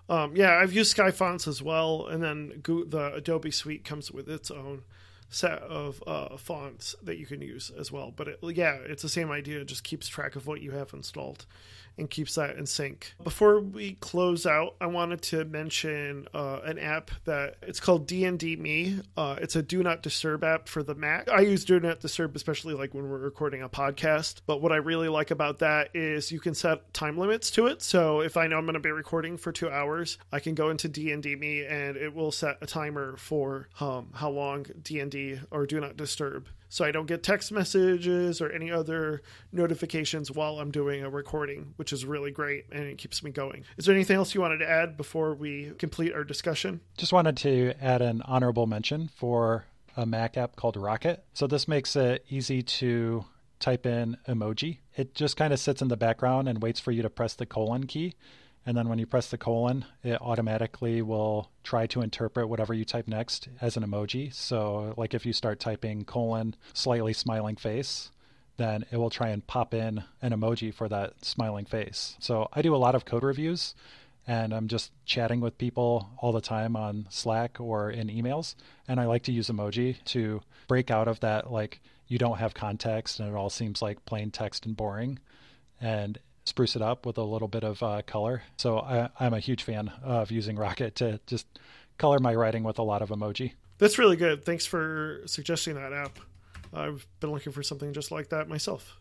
Um, 0.10 0.36
yeah, 0.36 0.56
I've 0.56 0.74
used 0.74 0.92
Sky 0.92 1.12
Fonts 1.12 1.48
as 1.48 1.62
well, 1.62 2.08
and 2.08 2.22
then 2.22 2.62
the 2.64 3.12
Adobe 3.16 3.52
Suite 3.52 3.86
comes 3.86 4.12
with 4.12 4.30
its 4.30 4.52
own 4.52 4.84
set 5.30 5.64
of 5.64 6.04
uh, 6.06 6.38
fonts 6.38 6.96
that 7.02 7.18
you 7.18 7.26
can 7.26 7.42
use 7.42 7.72
as 7.78 7.92
well. 7.92 8.12
But 8.16 8.28
it, 8.28 8.40
yeah, 8.56 8.78
it's 8.86 9.02
the 9.02 9.10
same 9.10 9.32
idea. 9.32 9.62
It 9.62 9.68
just 9.68 9.84
keeps 9.84 10.08
track 10.08 10.36
of 10.36 10.46
what 10.46 10.62
you 10.62 10.72
have 10.72 10.94
installed 10.94 11.46
and 11.98 12.10
keeps 12.10 12.36
that 12.36 12.58
in 12.58 12.66
sync. 12.66 13.14
Before 13.24 13.60
we 13.60 13.94
close 13.96 14.46
out, 14.46 14.76
I 14.82 14.88
wanted 14.88 15.22
to 15.24 15.46
mention 15.46 16.28
uh, 16.34 16.60
an 16.64 16.80
app 16.80 17.12
that 17.26 17.56
it's 17.62 17.80
called 17.80 18.08
DND 18.08 18.58
Me. 18.58 19.00
Uh, 19.16 19.38
it's 19.42 19.56
a 19.56 19.62
Do 19.62 19.84
Not 19.84 20.02
Disturb 20.02 20.44
app 20.44 20.68
for 20.68 20.84
the 20.84 20.96
Mac. 20.96 21.30
I 21.30 21.42
use 21.42 21.66
Do 21.66 21.80
Not 21.80 22.00
Disturb 22.00 22.36
especially 22.36 22.74
like 22.74 22.94
when 22.94 23.10
we're 23.10 23.18
recording 23.18 23.62
a 23.62 23.70
podcast. 23.70 24.42
But 24.46 24.62
what 24.62 24.72
I 24.72 24.78
really 24.78 25.10
like 25.10 25.32
about 25.32 25.60
that 25.60 25.90
is 25.94 26.32
you 26.32 26.40
can 26.40 26.54
set 26.54 26.94
time 26.94 27.18
limits 27.18 27.52
to 27.52 27.68
it. 27.68 27.82
So 27.82 28.22
if 28.22 28.38
I 28.38 28.48
know 28.48 28.58
I'm 28.58 28.66
going 28.66 28.74
to 28.74 28.80
be 28.80 28.92
recording 28.92 29.38
for 29.38 29.52
two 29.52 29.70
hours, 29.70 30.18
I 30.32 30.40
can 30.40 30.56
go 30.56 30.70
into 30.70 30.90
DND 30.90 31.38
Me 31.40 31.66
and 31.66 31.98
it 31.98 32.14
will 32.14 32.32
set 32.32 32.58
a 32.62 32.66
timer 32.66 33.18
for 33.18 33.70
um, 33.80 34.10
how 34.14 34.30
long 34.30 34.64
DND 34.64 35.46
or 35.52 35.66
Do 35.66 35.80
Not 35.80 35.98
Disturb 35.98 36.48
so 36.74 36.84
I 36.84 36.90
don't 36.90 37.06
get 37.06 37.22
text 37.22 37.52
messages 37.52 38.42
or 38.42 38.50
any 38.50 38.72
other 38.72 39.22
notifications 39.52 40.32
while 40.32 40.58
I'm 40.58 40.72
doing 40.72 41.04
a 41.04 41.10
recording, 41.10 41.76
which 41.76 41.94
is 41.94 42.04
really 42.04 42.32
great 42.32 42.66
and 42.72 42.86
it 42.86 42.98
keeps 42.98 43.22
me 43.22 43.30
going. 43.30 43.64
Is 43.78 43.86
there 43.86 43.94
anything 43.94 44.16
else 44.18 44.34
you 44.34 44.42
wanted 44.42 44.58
to 44.58 44.68
add 44.68 44.98
before 44.98 45.36
we 45.36 45.74
complete 45.78 46.16
our 46.16 46.24
discussion? 46.24 46.82
Just 46.98 47.14
wanted 47.14 47.38
to 47.38 47.76
add 47.80 48.02
an 48.02 48.24
honorable 48.26 48.66
mention 48.66 49.12
for 49.16 49.66
a 49.96 50.08
Mac 50.08 50.36
app 50.36 50.56
called 50.56 50.76
Rocket. 50.76 51.24
So 51.36 51.46
this 51.46 51.68
makes 51.68 51.96
it 51.96 52.26
easy 52.28 52.64
to 52.64 53.24
type 53.60 53.86
in 53.86 54.18
emoji. 54.28 54.80
It 54.98 55.14
just 55.14 55.38
kind 55.38 55.54
of 55.54 55.60
sits 55.60 55.84
in 55.84 55.90
the 55.90 55.96
background 55.96 56.50
and 56.50 56.60
waits 56.60 56.80
for 56.80 56.92
you 56.92 57.04
to 57.04 57.10
press 57.12 57.36
the 57.36 57.46
colon 57.46 57.86
key. 57.86 58.16
And 58.66 58.78
then 58.78 58.88
when 58.88 59.00
you 59.00 59.06
press 59.06 59.30
the 59.30 59.38
colon, 59.38 59.86
it 60.04 60.22
automatically 60.22 61.02
will 61.02 61.50
try 61.64 61.86
to 61.88 62.02
interpret 62.02 62.48
whatever 62.48 62.74
you 62.74 62.86
type 62.86 63.08
next 63.08 63.50
as 63.60 63.76
an 63.76 63.84
emoji. 63.84 64.34
So, 64.34 64.94
like 64.96 65.14
if 65.14 65.26
you 65.26 65.34
start 65.34 65.60
typing 65.60 66.06
colon 66.06 66.56
slightly 66.74 67.14
smiling 67.14 67.58
face, 67.58 68.12
then 68.56 68.86
it 68.92 68.98
will 68.98 69.10
try 69.10 69.30
and 69.30 69.46
pop 69.46 69.74
in 69.74 70.04
an 70.22 70.32
emoji 70.32 70.74
for 70.74 70.88
that 70.88 71.26
smiling 71.26 71.66
face. 71.66 72.16
So, 72.20 72.48
I 72.54 72.62
do 72.62 72.76
a 72.76 72.78
lot 72.78 72.96
of 72.96 73.04
code 73.06 73.24
reviews 73.24 73.76
and 74.26 74.54
I'm 74.54 74.70
just 74.70 74.92
chatting 75.06 75.42
with 75.42 75.58
people 75.58 76.10
all 76.20 76.32
the 76.32 76.40
time 76.40 76.78
on 76.78 77.08
Slack 77.10 77.60
or 77.60 77.92
in 77.92 78.08
emails. 78.08 78.56
And 78.88 79.00
I 79.00 79.06
like 79.06 79.24
to 79.24 79.34
use 79.34 79.50
emoji 79.50 80.02
to 80.06 80.42
break 80.68 80.90
out 80.90 81.10
of 81.10 81.20
that, 81.20 81.52
like, 81.52 81.82
you 82.08 82.18
don't 82.18 82.38
have 82.38 82.54
context 82.54 83.20
and 83.20 83.28
it 83.28 83.36
all 83.36 83.50
seems 83.50 83.82
like 83.82 84.06
plain 84.06 84.32
text 84.32 84.66
and 84.66 84.78
boring. 84.78 85.20
And 85.82 86.20
spruce 86.46 86.76
it 86.76 86.82
up 86.82 87.06
with 87.06 87.18
a 87.18 87.24
little 87.24 87.48
bit 87.48 87.64
of 87.64 87.82
uh, 87.82 88.02
color. 88.06 88.44
So 88.58 88.80
I, 88.80 89.10
I'm 89.20 89.34
a 89.34 89.40
huge 89.40 89.64
fan 89.64 89.92
of 90.04 90.32
using 90.32 90.56
Rocket 90.56 90.96
to 90.96 91.20
just 91.26 91.48
color 91.98 92.20
my 92.20 92.36
writing 92.36 92.64
with 92.64 92.80
a 92.80 92.84
lot 92.84 93.02
of 93.02 93.10
emoji. 93.10 93.54
That's 93.78 93.98
really 93.98 94.16
good. 94.16 94.46
Thanks 94.46 94.66
for 94.66 95.22
suggesting 95.26 95.76
that 95.76 95.94
app. 95.94 96.20
I've 96.74 97.06
been 97.20 97.32
looking 97.32 97.54
for 97.54 97.64
something 97.64 97.94
just 97.94 98.12
like 98.12 98.30
that 98.30 98.48
myself. 98.48 98.98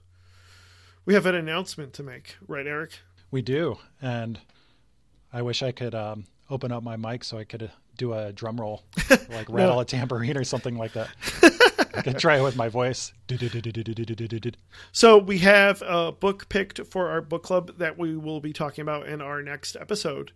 We 1.04 1.14
have 1.14 1.26
an 1.26 1.34
announcement 1.34 1.94
to 1.94 2.02
make, 2.02 2.37
right, 2.46 2.66
Eric? 2.66 2.99
We 3.30 3.42
do. 3.42 3.78
And 4.00 4.38
I 5.32 5.42
wish 5.42 5.62
I 5.62 5.72
could 5.72 5.94
um, 5.94 6.26
open 6.50 6.70
up 6.70 6.82
my 6.82 6.96
mic 6.96 7.25
so 7.25 7.38
I 7.38 7.44
could 7.44 7.64
uh, 7.64 7.68
do 7.96 8.12
a 8.12 8.32
drum 8.32 8.61
roll, 8.61 8.84
like 9.30 9.49
rattle 9.49 9.80
a 9.80 9.84
tambourine 9.84 10.37
or 10.37 10.44
something 10.44 10.76
like 10.76 10.92
that. 10.92 11.08
I 11.94 12.02
can 12.02 12.14
try 12.14 12.38
it 12.38 12.42
with 12.42 12.56
my 12.56 12.68
voice. 12.68 13.12
So 14.92 15.18
we 15.18 15.38
have 15.38 15.82
a 15.86 16.12
book 16.12 16.48
picked 16.48 16.86
for 16.86 17.08
our 17.08 17.20
book 17.20 17.42
club 17.42 17.78
that 17.78 17.98
we 17.98 18.16
will 18.16 18.40
be 18.40 18.52
talking 18.52 18.82
about 18.82 19.08
in 19.08 19.20
our 19.20 19.42
next 19.42 19.76
episode. 19.76 20.32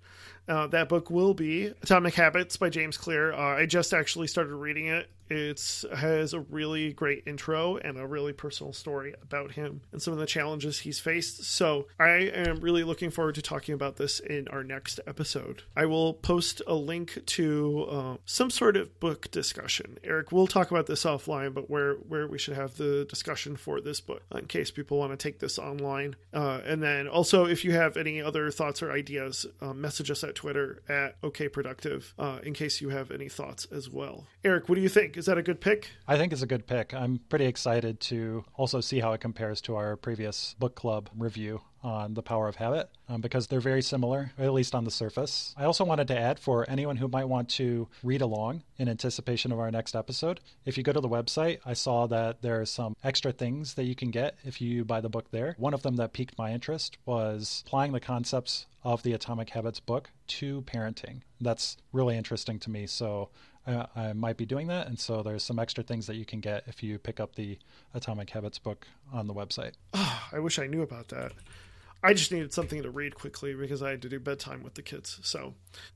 Uh, 0.48 0.66
that 0.68 0.88
book 0.88 1.10
will 1.10 1.34
be 1.34 1.66
Atomic 1.82 2.14
Habits 2.14 2.56
by 2.56 2.70
James 2.70 2.96
Clear. 2.96 3.32
Uh, 3.32 3.56
I 3.58 3.66
just 3.66 3.92
actually 3.92 4.28
started 4.28 4.54
reading 4.54 4.86
it. 4.86 5.10
It 5.28 5.84
has 5.92 6.34
a 6.34 6.40
really 6.40 6.92
great 6.92 7.24
intro 7.26 7.78
and 7.78 7.98
a 7.98 8.06
really 8.06 8.32
personal 8.32 8.72
story 8.72 9.12
about 9.20 9.50
him 9.52 9.80
and 9.90 10.00
some 10.00 10.12
of 10.12 10.20
the 10.20 10.26
challenges 10.26 10.78
he's 10.78 11.00
faced. 11.00 11.42
So 11.44 11.88
I 11.98 12.30
am 12.32 12.60
really 12.60 12.84
looking 12.84 13.10
forward 13.10 13.34
to 13.34 13.42
talking 13.42 13.74
about 13.74 13.96
this 13.96 14.20
in 14.20 14.46
our 14.48 14.62
next 14.62 15.00
episode. 15.04 15.64
I 15.74 15.86
will 15.86 16.14
post 16.14 16.62
a 16.68 16.74
link 16.74 17.18
to 17.26 17.86
uh, 17.90 18.16
some 18.24 18.50
sort 18.50 18.76
of 18.76 19.00
book 19.00 19.28
discussion. 19.32 19.98
Eric, 20.04 20.30
we'll 20.30 20.46
talk 20.46 20.70
about 20.70 20.86
this 20.86 21.02
offline, 21.02 21.52
but 21.52 21.68
where 21.68 21.94
where 21.94 22.28
we 22.28 22.38
should 22.38 22.54
have 22.54 22.76
the 22.76 22.85
discussion 23.08 23.56
for 23.56 23.80
this 23.80 24.00
book 24.00 24.22
in 24.34 24.46
case 24.46 24.70
people 24.70 24.98
want 24.98 25.12
to 25.12 25.16
take 25.16 25.38
this 25.38 25.58
online. 25.58 26.16
Uh, 26.32 26.60
and 26.64 26.82
then 26.82 27.08
also, 27.08 27.44
if 27.46 27.64
you 27.64 27.72
have 27.72 27.96
any 27.96 28.20
other 28.20 28.50
thoughts 28.50 28.82
or 28.82 28.90
ideas, 28.92 29.46
uh, 29.60 29.72
message 29.72 30.10
us 30.10 30.22
at 30.24 30.34
Twitter 30.34 30.82
at 30.88 31.20
OKProductive 31.22 32.12
uh, 32.18 32.38
in 32.42 32.54
case 32.54 32.80
you 32.80 32.90
have 32.90 33.10
any 33.10 33.28
thoughts 33.28 33.66
as 33.72 33.88
well. 33.88 34.26
Eric, 34.44 34.68
what 34.68 34.76
do 34.76 34.80
you 34.80 34.88
think? 34.88 35.16
Is 35.16 35.26
that 35.26 35.38
a 35.38 35.42
good 35.42 35.60
pick? 35.60 35.90
I 36.06 36.16
think 36.16 36.32
it's 36.32 36.42
a 36.42 36.46
good 36.46 36.66
pick. 36.66 36.94
I'm 36.94 37.20
pretty 37.28 37.46
excited 37.46 38.00
to 38.00 38.44
also 38.54 38.80
see 38.80 39.00
how 39.00 39.12
it 39.12 39.20
compares 39.20 39.60
to 39.62 39.76
our 39.76 39.96
previous 39.96 40.54
book 40.58 40.74
club 40.74 41.10
review 41.16 41.60
on 41.86 42.14
The 42.14 42.22
Power 42.22 42.48
of 42.48 42.56
Habit 42.56 42.90
um, 43.08 43.20
because 43.20 43.46
they're 43.46 43.60
very 43.60 43.80
similar, 43.80 44.32
at 44.38 44.52
least 44.52 44.74
on 44.74 44.84
the 44.84 44.90
surface. 44.90 45.54
I 45.56 45.64
also 45.64 45.84
wanted 45.84 46.08
to 46.08 46.18
add 46.18 46.40
for 46.40 46.68
anyone 46.68 46.96
who 46.96 47.06
might 47.06 47.26
want 47.28 47.48
to 47.50 47.86
read 48.02 48.20
along 48.20 48.64
in 48.76 48.88
anticipation 48.88 49.52
of 49.52 49.60
our 49.60 49.70
next 49.70 49.94
episode, 49.94 50.40
if 50.64 50.76
you 50.76 50.82
go 50.82 50.92
to 50.92 51.00
the 51.00 51.08
website, 51.08 51.60
I 51.64 51.74
saw 51.74 52.08
that 52.08 52.42
there 52.42 52.60
are 52.60 52.66
some 52.66 52.96
extra 53.04 53.30
things 53.30 53.74
that 53.74 53.84
you 53.84 53.94
can 53.94 54.10
get 54.10 54.36
if 54.44 54.60
you 54.60 54.84
buy 54.84 55.00
the 55.00 55.08
book 55.08 55.30
there. 55.30 55.54
One 55.58 55.74
of 55.74 55.82
them 55.82 55.94
that 55.96 56.12
piqued 56.12 56.36
my 56.36 56.52
interest 56.52 56.98
was 57.06 57.62
applying 57.66 57.92
the 57.92 58.00
concepts 58.00 58.66
of 58.82 59.04
the 59.04 59.12
Atomic 59.12 59.50
Habits 59.50 59.78
book 59.78 60.10
to 60.26 60.62
parenting. 60.62 61.20
That's 61.40 61.76
really 61.92 62.16
interesting 62.16 62.58
to 62.60 62.70
me. 62.70 62.86
So 62.86 63.28
uh, 63.66 63.86
I 63.94 64.12
might 64.12 64.36
be 64.36 64.46
doing 64.46 64.66
that. 64.68 64.88
And 64.88 64.98
so 64.98 65.22
there's 65.22 65.42
some 65.42 65.58
extra 65.58 65.84
things 65.84 66.06
that 66.06 66.16
you 66.16 66.24
can 66.24 66.40
get 66.40 66.64
if 66.66 66.82
you 66.82 66.98
pick 66.98 67.20
up 67.20 67.34
the 67.34 67.58
Atomic 67.94 68.30
Habits 68.30 68.58
book 68.58 68.86
on 69.12 69.26
the 69.26 69.34
website. 69.34 69.72
Oh, 69.94 70.22
I 70.32 70.38
wish 70.40 70.58
I 70.58 70.66
knew 70.66 70.82
about 70.82 71.08
that. 71.08 71.32
I 72.02 72.12
just 72.14 72.32
needed 72.32 72.52
something 72.52 72.82
to 72.82 72.90
read 72.90 73.14
quickly 73.14 73.54
because 73.54 73.82
I 73.82 73.90
had 73.90 74.02
to 74.02 74.08
do 74.08 74.20
bedtime 74.20 74.62
with 74.62 74.74
the 74.74 74.82
kids. 74.82 75.18
So 75.22 75.54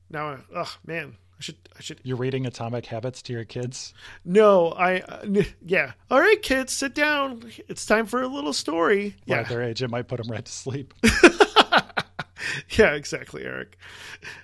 now, 0.09 0.39
oh 0.53 0.75
man, 0.85 1.15
I 1.41 1.41
should, 1.41 1.57
I 1.77 1.81
should. 1.81 1.99
You're 2.03 2.17
reading 2.17 2.45
Atomic 2.45 2.85
Habits 2.85 3.21
to 3.23 3.33
your 3.33 3.45
kids? 3.45 3.93
No, 4.23 4.69
I, 4.69 4.99
uh, 4.99 5.43
yeah. 5.65 5.93
All 6.09 6.19
right, 6.19 6.41
kids, 6.41 6.71
sit 6.73 6.93
down. 6.93 7.51
It's 7.67 7.85
time 7.85 8.05
for 8.05 8.21
a 8.21 8.27
little 8.27 8.53
story. 8.53 9.15
Well, 9.25 9.37
yeah. 9.37 9.41
At 9.41 9.49
their 9.49 9.63
age, 9.63 9.81
it 9.81 9.89
might 9.89 10.07
put 10.07 10.17
them 10.17 10.29
right 10.29 10.45
to 10.45 10.51
sleep. 10.51 10.93
yeah, 12.77 12.93
exactly, 12.93 13.43
Eric. 13.43 13.77